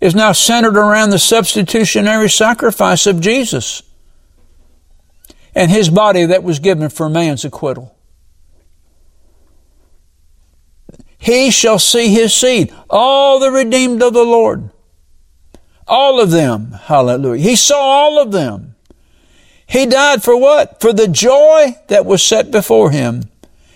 is 0.00 0.16
now 0.16 0.32
centered 0.32 0.76
around 0.76 1.10
the 1.10 1.18
substitutionary 1.20 2.28
sacrifice 2.28 3.06
of 3.06 3.20
Jesus 3.20 3.82
and 5.54 5.70
his 5.70 5.88
body 5.88 6.24
that 6.24 6.42
was 6.42 6.58
given 6.58 6.88
for 6.88 7.08
man's 7.08 7.44
acquittal. 7.44 7.94
He 11.22 11.52
shall 11.52 11.78
see 11.78 12.08
his 12.08 12.34
seed, 12.34 12.74
all 12.90 13.38
the 13.38 13.52
redeemed 13.52 14.02
of 14.02 14.12
the 14.12 14.24
Lord. 14.24 14.70
All 15.86 16.20
of 16.20 16.32
them. 16.32 16.72
Hallelujah. 16.72 17.42
He 17.42 17.54
saw 17.54 17.78
all 17.78 18.20
of 18.20 18.32
them. 18.32 18.74
He 19.64 19.86
died 19.86 20.24
for 20.24 20.36
what? 20.36 20.80
For 20.80 20.92
the 20.92 21.06
joy 21.06 21.76
that 21.86 22.04
was 22.06 22.24
set 22.24 22.50
before 22.50 22.90
him. 22.90 23.30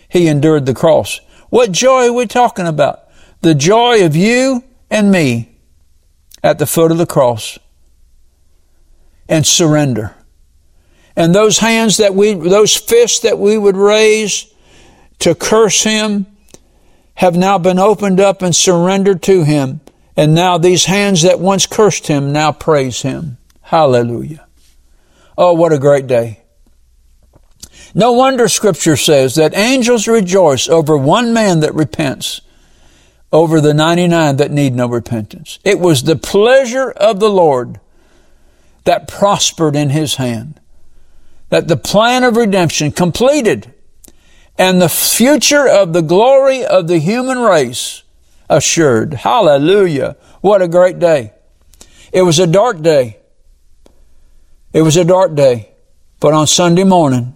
He 0.09 0.27
endured 0.27 0.67
the 0.67 0.75
cross. 0.75 1.21
What 1.49 1.71
joy 1.71 2.09
are 2.09 2.13
we 2.13 2.27
talking 2.27 2.67
about? 2.67 3.05
The 3.43 3.55
joy 3.55 4.05
of 4.05 4.17
you 4.17 4.65
and 4.91 5.13
me 5.13 5.57
at 6.43 6.59
the 6.59 6.67
foot 6.67 6.91
of 6.91 6.99
the 6.99 7.07
cross. 7.07 7.61
And 9.29 9.47
surrender. 9.47 10.16
And 11.17 11.35
those 11.35 11.59
hands 11.59 11.97
that 11.97 12.15
we, 12.15 12.35
those 12.35 12.77
fists 12.77 13.21
that 13.21 13.39
we 13.39 13.57
would 13.57 13.77
raise 13.77 14.53
to 15.21 15.35
curse 15.35 15.83
him 15.83 16.27
have 17.15 17.37
now 17.37 17.57
been 17.59 17.79
opened 17.79 18.21
up 18.21 18.43
and 18.43 18.55
surrendered 18.55 19.23
to 19.23 19.43
him. 19.43 19.81
And 20.17 20.35
now 20.35 20.59
these 20.59 20.85
hands 20.85 21.23
that 21.23 21.41
once 21.41 21.67
cursed 21.67 22.07
him 22.07 22.33
now 22.33 22.53
praise 22.53 23.03
him. 23.03 23.39
Hallelujah. 23.63 24.47
Oh, 25.39 25.55
what 25.55 25.73
a 25.73 25.79
great 25.79 26.07
day. 26.07 26.43
No 27.95 28.13
wonder 28.13 28.49
scripture 28.49 28.97
says 28.97 29.37
that 29.37 29.57
angels 29.57 30.07
rejoice 30.07 30.69
over 30.69 30.97
one 30.97 31.33
man 31.33 31.61
that 31.61 31.75
repents 31.75 32.43
over 33.33 33.61
the 33.61 33.75
99 33.75 34.37
that 34.37 34.51
need 34.51 34.75
no 34.75 34.87
repentance. 34.87 35.59
It 35.65 35.81
was 35.81 36.03
the 36.03 36.17
pleasure 36.17 36.91
of 36.91 37.21
the 37.21 37.31
Lord 37.31 37.81
that 38.85 39.09
prospered 39.09 39.75
in 39.75 39.91
his 39.91 40.17
hand, 40.17 40.61
that 41.49 41.69
the 41.69 41.77
plan 41.77 42.25
of 42.25 42.37
redemption 42.37 42.91
completed 42.91 43.73
and 44.59 44.81
the 44.81 44.89
future 44.89 45.69
of 45.69 45.93
the 45.93 46.03
glory 46.03 46.65
of 46.65 46.89
the 46.89 46.99
human 46.99 47.39
race 47.39 48.03
assured. 48.49 49.15
Hallelujah. 49.15 50.17
What 50.41 50.63
a 50.63 50.69
great 50.69 50.99
day. 50.99 51.33
It 52.13 52.23
was 52.23 52.39
a 52.39 52.47
dark 52.47 52.81
day. 52.81 53.19
It 54.73 54.83
was 54.83 54.97
a 54.97 55.05
dark 55.05 55.35
day, 55.35 55.71
but 56.21 56.35
on 56.35 56.47
Sunday 56.47 56.85
morning, 56.85 57.35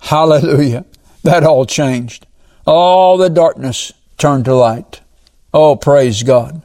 hallelujah, 0.00 0.84
that 1.22 1.44
all 1.44 1.66
changed. 1.66 2.26
All 2.66 3.16
the 3.16 3.28
darkness 3.28 3.92
turned 4.16 4.44
to 4.46 4.54
light. 4.54 5.00
Oh, 5.52 5.76
praise 5.76 6.22
God. 6.22 6.62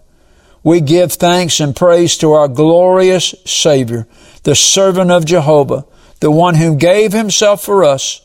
We 0.64 0.82
give 0.82 1.14
thanks 1.14 1.60
and 1.60 1.76
praise 1.76 2.18
to 2.18 2.34
our 2.34 2.48
glorious 2.48 3.36
Savior, 3.46 4.08
the 4.48 4.56
servant 4.56 5.12
of 5.12 5.26
Jehovah, 5.26 5.86
the 6.22 6.32
one 6.32 6.56
who 6.56 6.78
gave 6.78 7.12
himself 7.12 7.62
for 7.62 7.84
us, 7.84 8.22